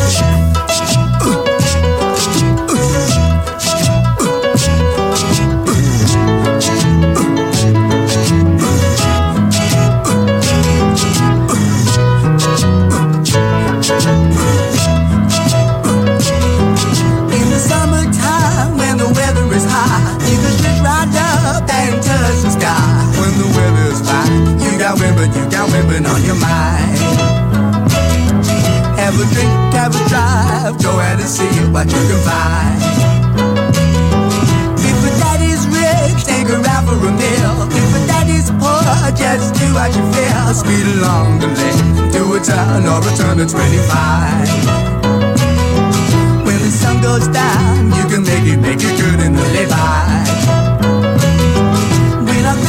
[31.85, 32.81] What you can.
[34.79, 37.69] If a daddy's rich, take her out for a meal.
[37.69, 38.85] If a daddy's poor,
[39.17, 40.55] just do what you feel.
[40.55, 44.49] Speed along the lane, do a turn or a turn to 25.
[46.47, 49.67] When the sun goes down, you can make it, make it good in the lay
[49.69, 50.25] by.
[52.25, 52.61] We love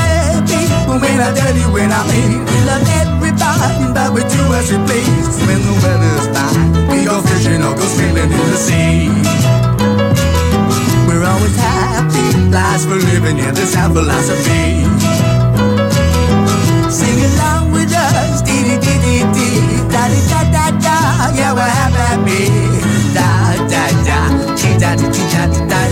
[0.47, 4.77] people, when I dirty, when I mean, we love everybody, but we do as we
[4.85, 5.39] please.
[5.47, 6.84] When the weather's fine,
[7.35, 9.09] fishing or go sailing in the sea.
[11.07, 14.83] We're always happy, lives for living, yeah, that's our philosophy.
[16.89, 19.59] Sing along with us, dee dee dee dee dee,
[19.91, 20.97] da dee da da da,
[21.35, 22.43] yeah, we're happy,
[23.17, 23.29] da
[23.71, 24.19] da da,
[24.79, 25.84] da dee dee da da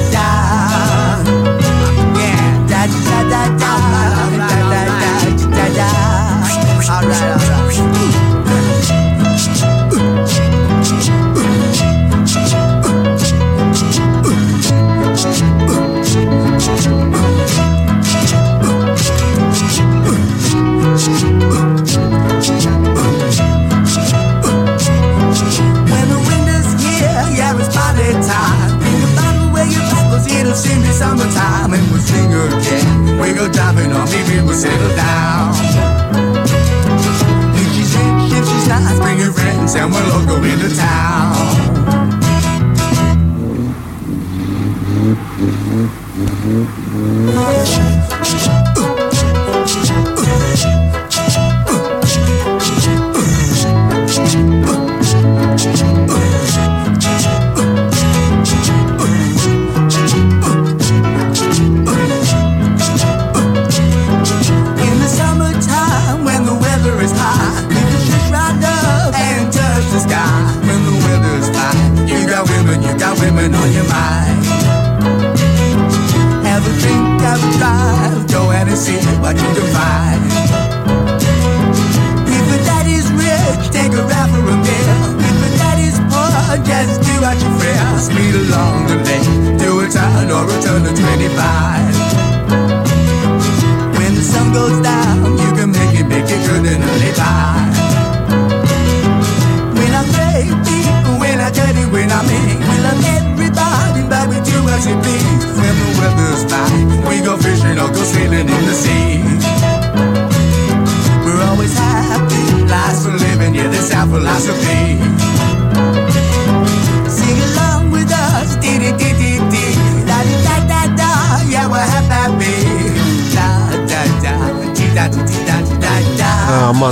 [32.13, 32.29] summertime.
[32.29, 33.19] We'll sing again.
[33.19, 35.53] We go driving on, maybe we'll settle down.
[37.55, 41.22] If she's rich, if she's nice, bring your friends and we'll all go into town.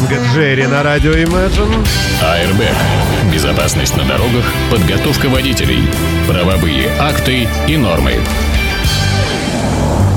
[0.01, 1.87] Манго Джерри на радио Imagine.
[2.23, 3.31] АРБ.
[3.31, 5.83] Безопасность на дорогах, подготовка водителей,
[6.27, 8.13] правовые акты и нормы.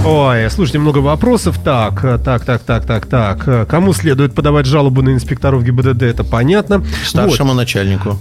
[0.06, 1.58] Ой, слушайте, много вопросов.
[1.62, 3.68] Так, так, так, так, так, так.
[3.68, 6.82] Кому следует подавать жалобу на инспекторов ГИБДД, это понятно.
[7.04, 8.18] Старшему начальнику.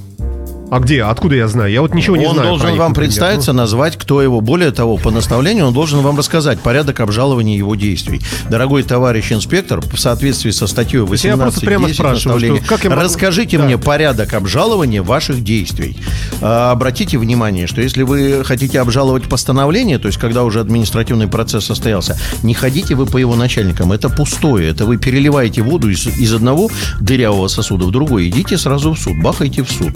[0.74, 1.04] А где?
[1.04, 1.72] Откуда я знаю?
[1.72, 2.50] Я вот ничего не он знаю.
[2.50, 3.10] должен про них, вам например.
[3.10, 4.42] представиться, назвать, кто его.
[4.42, 8.22] Более того, по наставлению он должен вам рассказать порядок обжалования его действий.
[8.50, 12.66] Дорогой товарищ инспектор, в соответствии со статьей есть я просто 18 прямо 10 спрашиваю, что
[12.68, 13.66] как я могу- расскажите Да.
[13.66, 15.96] мне порядок обжалования ваших действий.
[16.42, 21.66] А, обратите внимание, что если вы хотите обжаловать постановление, то есть когда уже административный процесс
[21.66, 23.92] состоялся, не ходите вы по его начальникам.
[23.92, 24.72] Это пустое.
[24.72, 28.28] Это вы переливаете воду из, из одного дырявого сосуда в другой.
[28.30, 29.92] Идите сразу в суд, бахайте в суд.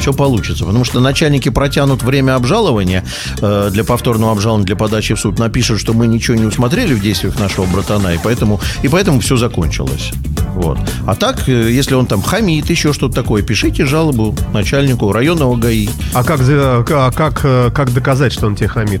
[0.00, 0.64] Все получится.
[0.64, 3.04] Потому что начальники протянут время обжалования
[3.40, 7.00] э, для повторного обжалования, для подачи в суд, напишут, что мы ничего не усмотрели в
[7.00, 10.10] действиях нашего братана, и поэтому, и поэтому все закончилось.
[10.54, 10.78] Вот.
[11.06, 15.88] А так, э, если он там хамит, еще что-то такое, пишите жалобу начальнику районного ГАИ.
[16.12, 19.00] А как, а как, э, как доказать, что он тебе хамит?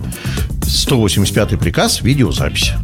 [0.62, 2.74] 185 приказ, видеозапись.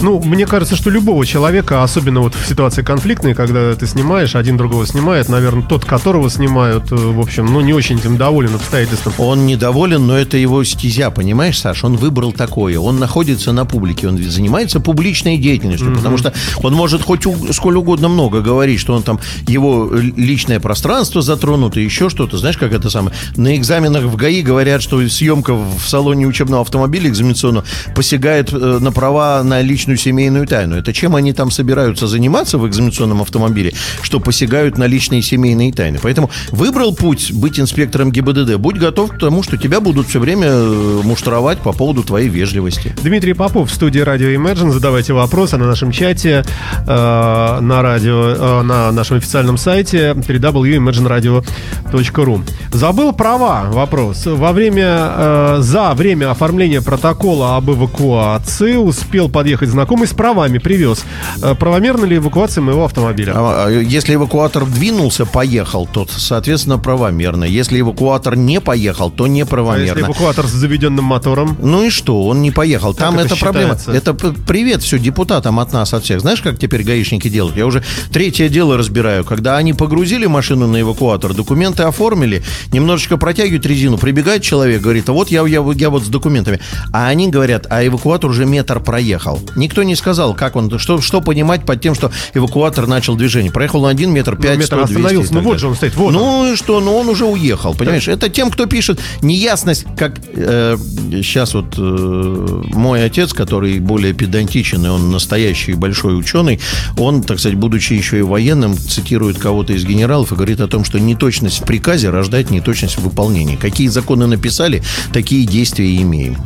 [0.00, 4.56] Ну, мне кажется, что любого человека, особенно вот в ситуации конфликтной, когда ты снимаешь, один
[4.56, 9.12] другого снимает, наверное, тот, которого снимают, э, в общем, ну, не очень этим доволен обстоятельством.
[9.18, 11.82] Он недоволен, но это его стезя, понимаешь, Саш?
[11.82, 12.78] Он выбрал такое.
[12.78, 17.76] Он находится на публике, он занимается публичной деятельностью, потому что он может хоть у- сколь
[17.76, 19.18] угодно много говорить, что он там,
[19.48, 22.38] его личное пространство затронуто, еще что-то.
[22.38, 23.16] Знаешь, как это самое?
[23.36, 27.64] На экзаменах в ГАИ говорят, что съемка в салоне учебного автомобиля экзаменационного
[27.96, 30.76] посягает э, на права на личную семейную тайну.
[30.76, 35.98] Это чем они там собираются заниматься в экзаменационном автомобиле, что посягают на личные семейные тайны.
[36.02, 38.56] Поэтому выбрал путь быть инспектором ГИБДД.
[38.56, 42.94] Будь готов к тому, что тебя будут все время э, муштровать по поводу твоей вежливости.
[43.02, 44.70] Дмитрий Попов в студии радио Imagine.
[44.70, 46.44] Задавайте вопросы на нашем чате,
[46.86, 52.42] э, на радио, э, на нашем официальном сайте www.imagineradio.ru.
[52.72, 53.66] Забыл права?
[53.70, 54.26] Вопрос.
[54.26, 61.04] Во время, э, за время оформления протокола об эвакуации успел подъехать знакомый с правами, привез.
[61.42, 63.34] Э, правомерна ли эвакуация моего автомобиля?
[63.36, 67.44] А, а если эвакуатор двинулся, поехал, то, соответственно, правомерно.
[67.44, 70.00] Если эвакуатор не поехал, то А если неправомерно.
[70.00, 71.56] эвакуатор с заведенным мотором?
[71.62, 72.94] Ну и что, он не поехал.
[72.94, 73.78] Там это это, проблема.
[73.86, 76.20] Это привет все депутатам от нас, от всех.
[76.20, 77.56] Знаешь, как теперь гаишники делают?
[77.56, 79.24] Я уже третье дело разбираю.
[79.24, 85.12] Когда они погрузили машину на эвакуатор, документы оформили, немножечко протягивают резину, прибегает человек, говорит, а
[85.12, 86.58] вот я, я, я вот с документами.
[86.92, 89.27] А они говорят, а эвакуатор уже метр проехал.
[89.56, 93.52] Никто не сказал, как он, что, что понимать под тем, что эвакуатор начал движение.
[93.52, 95.34] Проехал на один метр, пять, метр сто, остановился.
[95.34, 98.08] Ну вот же он стоит, вот Ну и что, ну он уже уехал, понимаешь?
[98.08, 104.88] Это тем, кто пишет неясность, как сейчас вот э, мой отец, который более педантичен, и
[104.88, 106.60] он настоящий большой ученый,
[106.96, 110.84] он, так сказать, будучи еще и военным, цитирует кого-то из генералов и говорит о том,
[110.84, 113.56] что неточность в приказе рождает неточность в выполнении.
[113.56, 116.36] Какие законы написали, такие действия и имеем.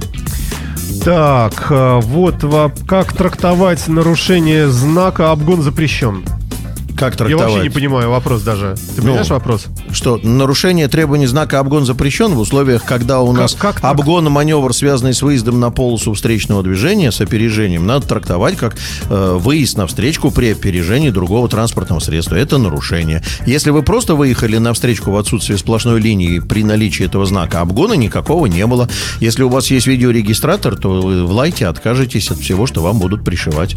[1.04, 6.24] Так, э, вот во- как трактовать нарушение знака «Обгон запрещен».
[7.02, 7.46] Как Я трактовать?
[7.54, 8.76] вообще не понимаю вопрос даже.
[8.76, 9.64] Ты Ну, понимаешь вопрос?
[9.90, 13.90] Что нарушение требований знака обгон запрещен в условиях, когда у нас как так?
[13.90, 18.76] обгон и маневр, связанный с выездом на полосу встречного движения с опережением, надо трактовать как
[19.10, 22.36] э, выезд на встречку при опережении другого транспортного средства.
[22.36, 23.24] Это нарушение.
[23.46, 27.94] Если вы просто выехали на встречку в отсутствие сплошной линии при наличии этого знака, обгона
[27.94, 28.88] никакого не было.
[29.18, 33.24] Если у вас есть видеорегистратор, то вы в лайте откажетесь от всего, что вам будут
[33.24, 33.74] пришивать.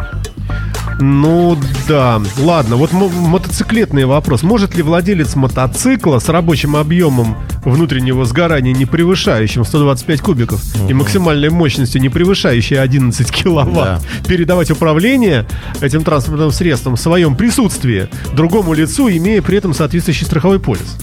[0.99, 1.57] Ну
[1.87, 2.21] да.
[2.37, 4.43] Ладно, вот мо- мотоциклетный вопрос.
[4.43, 11.49] Может ли владелец мотоцикла с рабочим объемом внутреннего сгорания, не превышающим 125 кубиков, и максимальной
[11.49, 15.45] мощностью, не превышающей 11 киловатт, передавать управление
[15.81, 20.97] этим транспортным средством в своем присутствии другому лицу, имея при этом соответствующий страховой полис?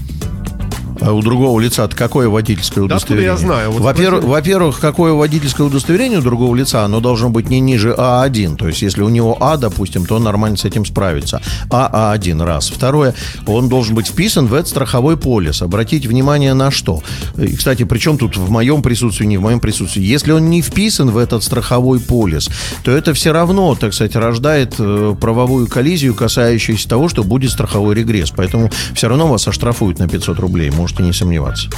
[1.04, 3.32] А у другого лица какое водительское Да удостоверение?
[3.32, 3.72] я знаю?
[3.72, 8.56] Вот Во-первых, во-первых, какое водительское удостоверение у другого лица, оно должно быть не ниже А1.
[8.56, 11.42] То есть, если у него А, допустим, то он нормально с этим справится.
[11.70, 12.70] А А1 раз.
[12.70, 13.14] Второе,
[13.46, 15.62] он должен быть вписан в этот страховой полис.
[15.62, 17.02] Обратите внимание на что.
[17.36, 20.02] И, кстати, причем тут в моем присутствии, не в моем присутствии.
[20.02, 22.48] Если он не вписан в этот страховой полис,
[22.84, 27.94] то это все равно, так сказать, рождает э, правовую коллизию, касающуюся того, что будет страховой
[27.94, 28.30] регресс.
[28.30, 30.70] Поэтому все равно вас оштрафуют на 500 рублей.
[30.92, 31.68] Можете не сомневаться.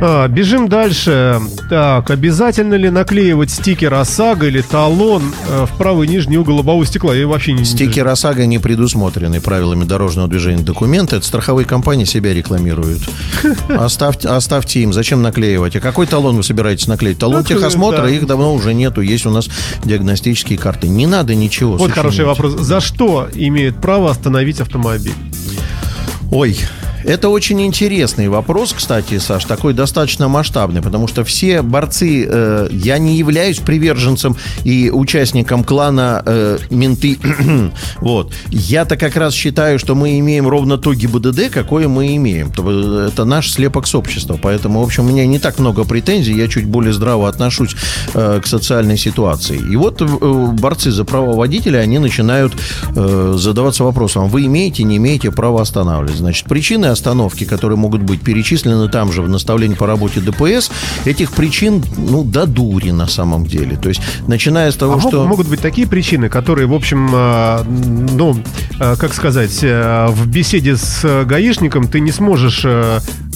[0.00, 1.40] А, бежим дальше.
[1.70, 7.14] Так, обязательно ли наклеивать стикер ОСАГО или талон э, в правый нижний угол лобового стекла?
[7.14, 7.64] Я вообще не...
[7.64, 11.16] Стикер ОСАГО не предусмотрены правилами дорожного движения документы.
[11.16, 13.00] Это страховые компании себя рекламируют.
[13.68, 14.92] Оставьте, оставьте им.
[14.92, 15.74] Зачем наклеивать?
[15.76, 17.18] А какой талон вы собираетесь наклеить?
[17.18, 18.10] Талон Ну, техосмотра, да.
[18.10, 19.00] их давно уже нету.
[19.00, 19.48] Есть у нас
[19.84, 20.88] диагностические карты.
[20.88, 21.76] Не надо ничего.
[21.78, 22.28] Вот хороший сочинять.
[22.38, 22.52] вопрос.
[22.60, 25.14] За что имеет право остановить автомобиль?
[26.30, 26.58] Ой,
[27.04, 32.98] Это очень интересный вопрос, кстати, Саш, такой достаточно масштабный, потому что все борцы, э, я
[32.98, 37.18] не являюсь приверженцем и участником клана э, менты,
[38.00, 38.32] вот.
[38.50, 42.50] Я-то как раз считаю, что мы имеем ровно то ГИБДД, какое мы имеем.
[42.50, 46.34] То- Это наш слепок с общества, поэтому, в общем, у меня не так много претензий,
[46.34, 47.74] я чуть более здраво отношусь
[48.14, 49.56] э, к социальной ситуации.
[49.58, 52.52] И вот э, борцы за права водителя, они начинают
[52.94, 56.16] э, задаваться вопросом, вы имеете, не имеете права останавливать.
[56.18, 56.46] Значит,
[56.88, 60.70] причины остановки, которые могут быть перечислены там же в наставлении по работе ДПС,
[61.06, 63.76] этих причин, ну, до дури на самом деле.
[63.76, 65.26] То есть, начиная с того, А что...
[65.26, 67.64] могут быть такие причины, которые, в общем, э,
[68.16, 68.36] ну,
[68.80, 72.64] э, как сказать, э, в беседе с э, гаишником ты не сможешь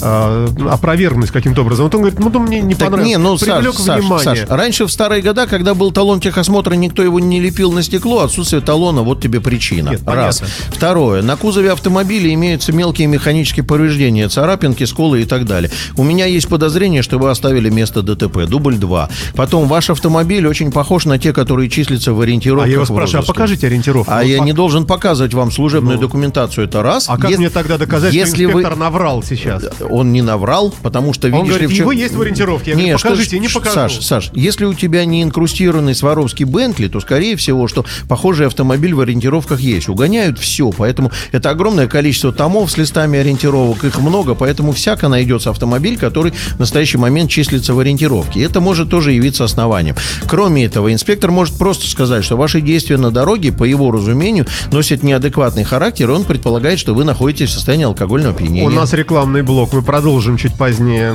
[0.02, 1.84] э, опровергнуть каким-то образом.
[1.86, 3.08] Вот он говорит, ну, то мне не Так понравилось.
[3.08, 4.24] не, ну, Саш, Привлек Саш, внимание.
[4.24, 8.20] Саш, раньше в старые года, когда был талон техосмотра, никто его не лепил на стекло,
[8.20, 9.90] отсутствие талона, вот тебе причина.
[9.90, 10.40] Нет, Раз.
[10.40, 10.56] понятно.
[10.76, 15.70] Второе, на кузове автомобиля имеются мелкие механические повреждения, царапинки, сколы и так далее.
[15.96, 19.08] У меня есть подозрение, что вы оставили место ДТП, дубль два.
[19.34, 22.88] Потом, ваш автомобиль очень похож на те, которые числятся в ориентировках А я его в
[22.88, 24.10] спрашиваю, а покажите ориентировку.
[24.12, 27.06] А Вот я по- не должен показывать вам служебную документацию, это раз.
[27.08, 29.64] А как Ес- мне тогда доказать, если что вы- инспектор наврал сейчас?
[29.92, 32.70] Он не наврал, потому что, Он видишь говорит, ли, чем- его есть в ориентировке.
[32.70, 33.74] Я говорю, что покажите, ж- не покажу.
[33.74, 38.94] Саш, Саш, если у тебя не инкрустированный Сваровский Бентли, то, скорее всего, что похожий автомобиль
[38.94, 39.88] в ориентировках есть.
[39.88, 45.50] Угоняют все, поэтому это огромное количество томов с листами ориентировок, их много, поэтому всяко найдется
[45.50, 48.40] автомобиль, который в настоящий момент числится в ориентировке.
[48.40, 49.96] И это может тоже явиться основанием.
[50.26, 55.02] Кроме этого, инспектор может просто сказать, что ваши действия на дороге, по его разумению, носят
[55.02, 58.66] неадекватный характер, и он предполагает, что вы находитесь в состоянии алкогольного опьянения.
[58.66, 61.14] У нас рекламный блок, продолжим чуть позднее.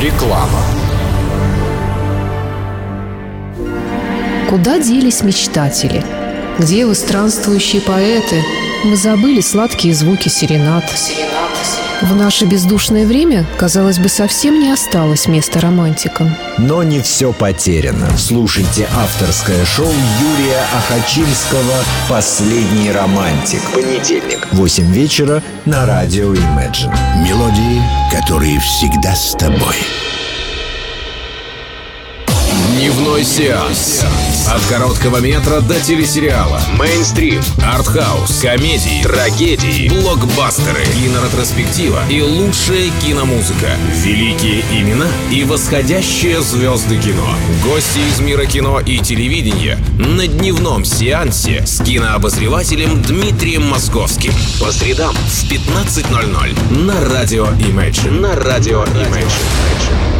[0.00, 0.62] Реклама.
[4.48, 6.02] Куда делись мечтатели?
[6.58, 8.42] Где вы, странствующие поэты?
[8.84, 10.84] Мы забыли сладкие звуки серенад.
[12.02, 16.34] В наше бездушное время, казалось бы, совсем не осталось места романтикам.
[16.56, 18.08] Но не все потеряно.
[18.16, 23.60] Слушайте авторское шоу Юрия Ахачинского «Последний романтик».
[23.74, 26.96] Понедельник, 8 вечера на радио Imagine.
[27.22, 29.76] Мелодии, которые всегда с тобой.
[32.72, 34.04] Дневной сеанс.
[34.48, 36.60] От короткого метра до телесериала.
[36.78, 43.76] Мейнстрим, артхаус, комедии, трагедии, блокбастеры, киноретроспектива и лучшая киномузыка.
[44.04, 47.34] Великие имена и восходящие звезды кино.
[47.64, 54.32] Гости из мира кино и телевидения на дневном сеансе с кинообозревателем Дмитрием Московским.
[54.60, 58.20] По средам в 15.00 на радио Imagine.
[58.20, 60.19] На радио Imagine.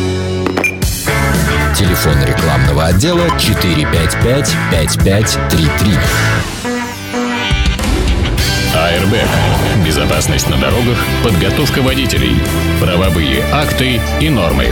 [1.81, 5.97] Телефон рекламного отдела 455-5533.
[8.75, 9.13] АРБ.
[9.83, 12.39] Безопасность на дорогах, подготовка водителей,
[12.79, 14.67] правовые акты и нормы.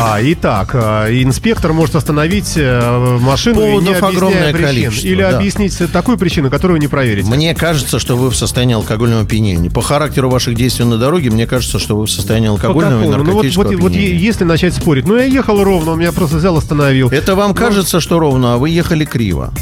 [0.00, 4.66] А, итак, э, инспектор может остановить э, машину не Поводов объясняя огромное причин.
[4.66, 5.36] количество, Или да.
[5.36, 7.30] объяснить такую причину, которую не проверите.
[7.30, 9.70] Мне кажется, что вы в состоянии алкогольного опьянения.
[9.70, 13.24] По характеру ваших действий на дороге, мне кажется, что вы в состоянии алкогольного и какому?
[13.24, 16.36] Ну вот, наркотического вот, вот если начать спорить, ну я ехал ровно, он меня просто
[16.36, 17.08] взял, остановил.
[17.08, 19.52] Это вам кажется, что ровно, а вы ехали криво.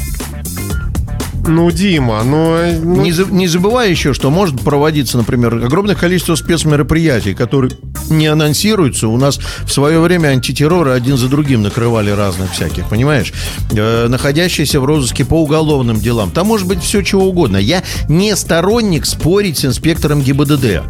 [1.47, 2.55] Ну, Дима, ну...
[2.83, 7.73] ну, Не, за- не забывай еще, что может проводиться, например, огромное количество спецмероприятий, которые
[8.09, 9.07] не анонсируются.
[9.07, 13.33] У нас в свое время антитерроры один за другим накрывали разных всяких, понимаешь?
[13.71, 16.29] Э, находящиеся в розыске по уголовным делам.
[16.31, 17.57] Там может быть все чего угодно.
[17.57, 20.83] Я не сторонник спорить с инспектором ГИБДД.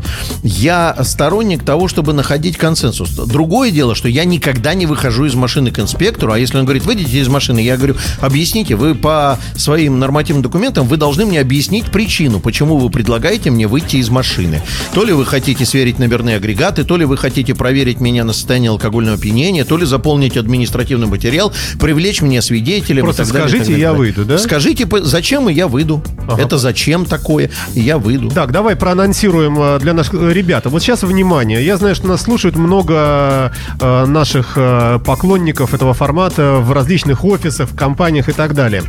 [0.44, 3.12] Я сторонник того, чтобы находить консенсус.
[3.12, 6.86] Другое дело, что я никогда не выхожу из машины к инспектору, а если он говорит,
[6.86, 11.92] выйдите из машины, я говорю, объясните, вы по своим нормативным документам, вы должны мне объяснить
[11.92, 14.62] причину, почему вы предлагаете мне выйти из машины.
[14.94, 18.72] То ли вы хотите сверить номерные агрегаты, то ли вы хотите проверить меня на состояние
[18.72, 23.04] алкогольного опьянения, то ли заполнить административный материал, привлечь меня свидетелем.
[23.04, 24.38] Просто далее, скажите, далее, я выйду, да?
[24.38, 26.04] Скажите, зачем и я выйду.
[26.28, 26.42] Ага.
[26.42, 28.30] Это зачем такое, и я выйду.
[28.30, 30.66] Так, давай проанонсируем э, для наших э, ребят.
[30.66, 31.64] Вот сейчас внимание.
[31.64, 37.70] Я знаю, что нас слушают много э, наших э, поклонников этого формата в различных офисах,
[37.70, 38.84] в компаниях и так далее.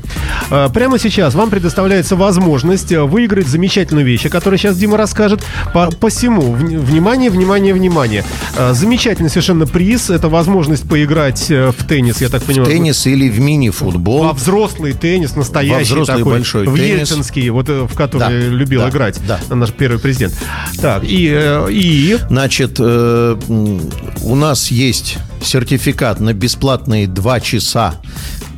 [0.74, 5.45] Прямо сейчас вам предоставляется возможность э, выиграть замечательную вещь, о которой сейчас Дима расскажет.
[5.74, 8.24] По посему, внимание, внимание, внимание.
[8.57, 10.09] Э, замечательный совершенно приз.
[10.09, 12.66] Это возможность поиграть в теннис, я так понимаю.
[12.66, 14.22] В теннис или в мини-футбол.
[14.22, 16.32] Во взрослый теннис, настоящий Во взрослый такой.
[16.34, 17.11] большой в теннис.
[17.11, 19.40] Ельцинский, вот в который Да, любил да, играть да.
[19.53, 20.34] наш первый президент.
[20.80, 21.66] Так, и...
[21.70, 22.18] и...
[22.28, 23.36] Значит, э,
[24.22, 27.97] у нас есть сертификат на бесплатные два часа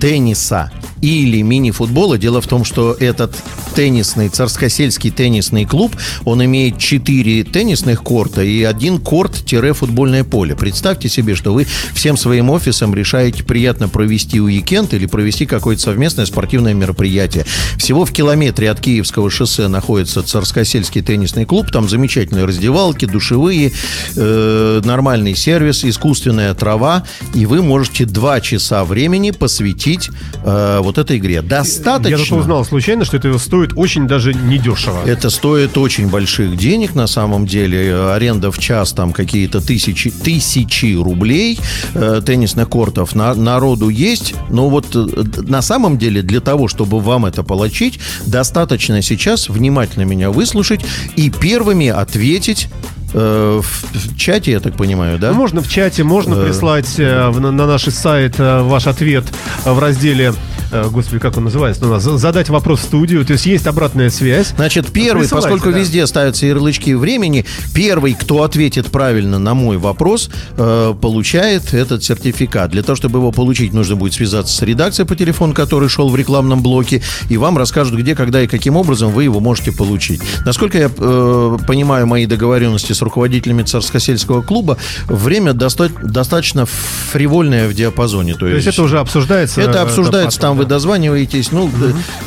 [0.01, 0.71] тенниса
[1.05, 2.17] или мини-футбола.
[2.17, 3.37] Дело в том, что этот
[3.75, 5.95] теннисный, царскосельский теннисный клуб,
[6.25, 10.57] он имеет 4 теннисных корта и один корт-футбольное поле.
[10.57, 16.25] Представьте себе, что вы всем своим офисом решаете приятно провести уикенд или провести какое-то совместное
[16.25, 17.45] спортивное мероприятие.
[17.77, 21.71] Всего в километре от Киевского шоссе находится царскосельский теннисный клуб.
[21.71, 23.73] Там замечательные раздевалки, душевые,
[24.17, 27.05] э, нормальный сервис, искусственная трава.
[27.35, 30.09] И вы можете два часа времени посвятить
[30.45, 31.43] э, вот этой игре.
[31.43, 32.11] Достаточно.
[32.11, 34.99] Я только узнал случайно, что это стоит очень даже недешево.
[35.07, 37.95] Это стоит очень больших денег на самом деле.
[38.13, 41.59] Аренда в час там какие-то тысячи, тысячи рублей
[41.95, 43.15] э, теннисных кортов.
[43.15, 45.07] На, народу есть, но вот э,
[45.49, 50.81] на самом деле для того, чтобы вам это получить, достаточно сейчас внимательно меня выслушать
[51.17, 52.69] и первыми ответить
[53.13, 55.31] э, в, чате, я так понимаю, да?
[55.31, 56.47] Ну, можно в чате, можно Э.
[56.47, 59.25] прислать на, на наш сайт ваш ответ
[59.65, 60.35] в разделе,
[60.71, 64.55] господи, как он называется, у нас, задать вопрос в студию, то есть есть обратная связь.
[64.57, 65.79] Значит, первый, поскольку да.
[65.79, 67.45] везде ставятся ярлычки времени,
[67.75, 72.71] первый, кто ответит правильно на мой вопрос, э, получает этот сертификат.
[72.71, 76.17] Для того, чтобы его получить, нужно будет связаться с редакцией по телефону, который шел в
[76.17, 80.21] рекламном блоке, и вам расскажут, где, когда и каким образом вы его можете получить.
[80.45, 87.75] Насколько я э, понимаю мои договоренности с руководителями Царскосельского клуба, время доста- достаточно фривольное в
[87.75, 88.35] диапазоне.
[88.35, 89.61] То, То есть это уже обсуждается.
[89.61, 91.53] это э, обсуждается, потом, там вы дозваниваетесь.
[91.53, 91.69] Ну,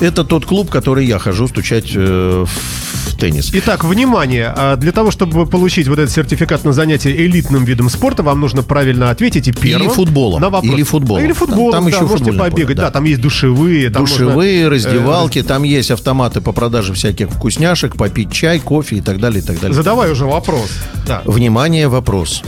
[0.02, 3.50] э, это тот клуб, который я хожу стучать э, в теннис.
[3.54, 8.24] Итак, внимание, а для того, чтобы получить вот этот сертификат на занятие элитным видом спорта,
[8.24, 10.42] вам нужно правильно ответить и первым Или футболом.
[10.42, 10.74] на вопрос.
[10.74, 11.24] Или футболом.
[11.24, 12.84] Или футболом, Там- там еще да, можете футбольное поле, побегать, да.
[12.84, 12.92] да.
[12.92, 13.90] там есть душевые.
[13.90, 18.98] Там Душевые, можно, э, раздевалки, там есть автоматы по продаже всяких вкусняшек, попить чай, кофе
[18.98, 19.74] и так далее, и так далее.
[19.74, 20.70] Задавай уже вопрос.
[21.08, 21.22] Да.
[21.26, 22.44] Внимание, вопрос.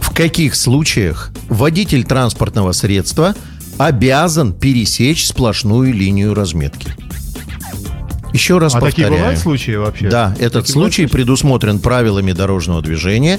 [0.00, 3.34] В каких случаях водитель транспортного средства
[3.78, 6.90] обязан пересечь сплошную линию разметки?
[8.32, 9.14] Еще раз А такие повторяю.
[9.20, 10.08] бывают случаи вообще?
[10.10, 13.38] Да, этот Такие случай предусмотрен правилами дорожного движения.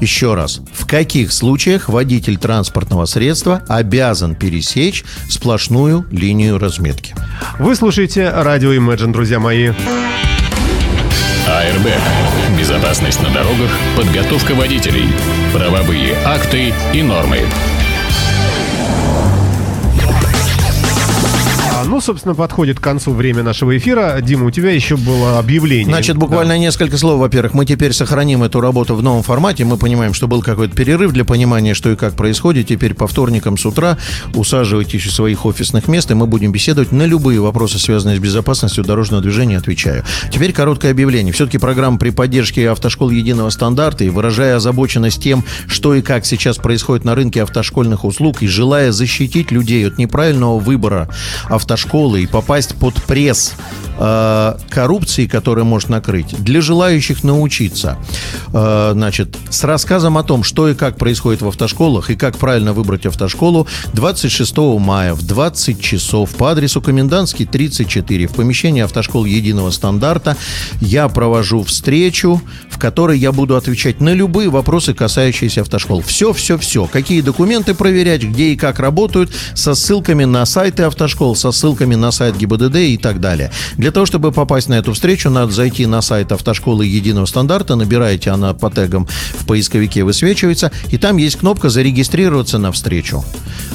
[0.00, 0.60] Еще раз.
[0.72, 7.14] В каких случаях водитель транспортного средства обязан пересечь сплошную линию разметки?
[7.60, 9.68] Вы слушаете радио Imagine, друзья мои.
[11.46, 11.86] АРБ.
[12.58, 15.06] Безопасность на дорогах, подготовка водителей,
[15.52, 17.40] правовые акты и нормы.
[21.86, 24.18] Ну, собственно, подходит к концу время нашего эфира.
[24.20, 25.86] Дима, у тебя еще было объявление.
[25.86, 27.18] Значит, буквально несколько слов.
[27.20, 29.64] Во-первых, мы теперь сохраним эту работу в новом формате.
[29.64, 32.68] Мы понимаем, что был какой-то перерыв для понимания, что и как происходит.
[32.68, 33.98] Теперь по вторникам с утра
[34.34, 38.84] усаживайтесь у своих офисных мест, и мы будем беседовать на любые вопросы, связанные с безопасностью
[38.84, 40.04] дорожного движения, отвечаю.
[40.30, 41.32] Теперь короткое объявление.
[41.32, 46.56] Все-таки программа при поддержке автошкол единого стандарта и выражая озабоченность тем, что и как сейчас
[46.58, 51.08] происходит на рынке автошкольных услуг, и желая защитить людей от неправильного выбора
[51.72, 53.54] автошколы и попасть под пресс
[54.02, 57.98] э, коррупции, которая может накрыть, для желающих научиться,
[58.52, 62.72] э, значит, с рассказом о том, что и как происходит в автошколах и как правильно
[62.72, 69.70] выбрать автошколу, 26 мая в 20 часов по адресу Комендантский 34 в помещении автошкол единого
[69.70, 70.36] стандарта
[70.80, 76.00] я провожу встречу, в которой я буду отвечать на любые вопросы, касающиеся автошкол.
[76.00, 76.86] Все, все, все.
[76.86, 82.10] Какие документы проверять, где и как работают, со ссылками на сайты автошкол, со ссылками на
[82.10, 83.52] сайт ГИБДД и так далее.
[83.76, 88.30] Для того, чтобы попасть на эту встречу, надо зайти на сайт автошколы единого стандарта, набираете
[88.30, 89.06] она по тегам
[89.38, 93.24] в поисковике высвечивается, и там есть кнопка «Зарегистрироваться на встречу».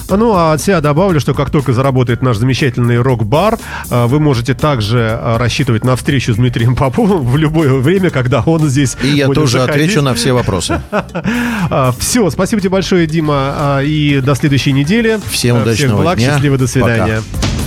[0.10, 3.60] Ну, а от себя добавлю, что как только заработает наш замечательный рок-бар,
[3.90, 8.42] э, вы можете также э, рассчитывать на встречу с Дмитрием Поповым в любое время, когда
[8.42, 9.84] он здесь И я тоже заходить.
[9.86, 10.82] отвечу на все вопросы.
[12.00, 15.20] Все, спасибо тебе большое, Дима, и до следующей недели.
[15.30, 16.32] Всем Э, Всех удачного благ, дня.
[16.32, 17.22] счастливо, до свидания.
[17.22, 17.67] Hello,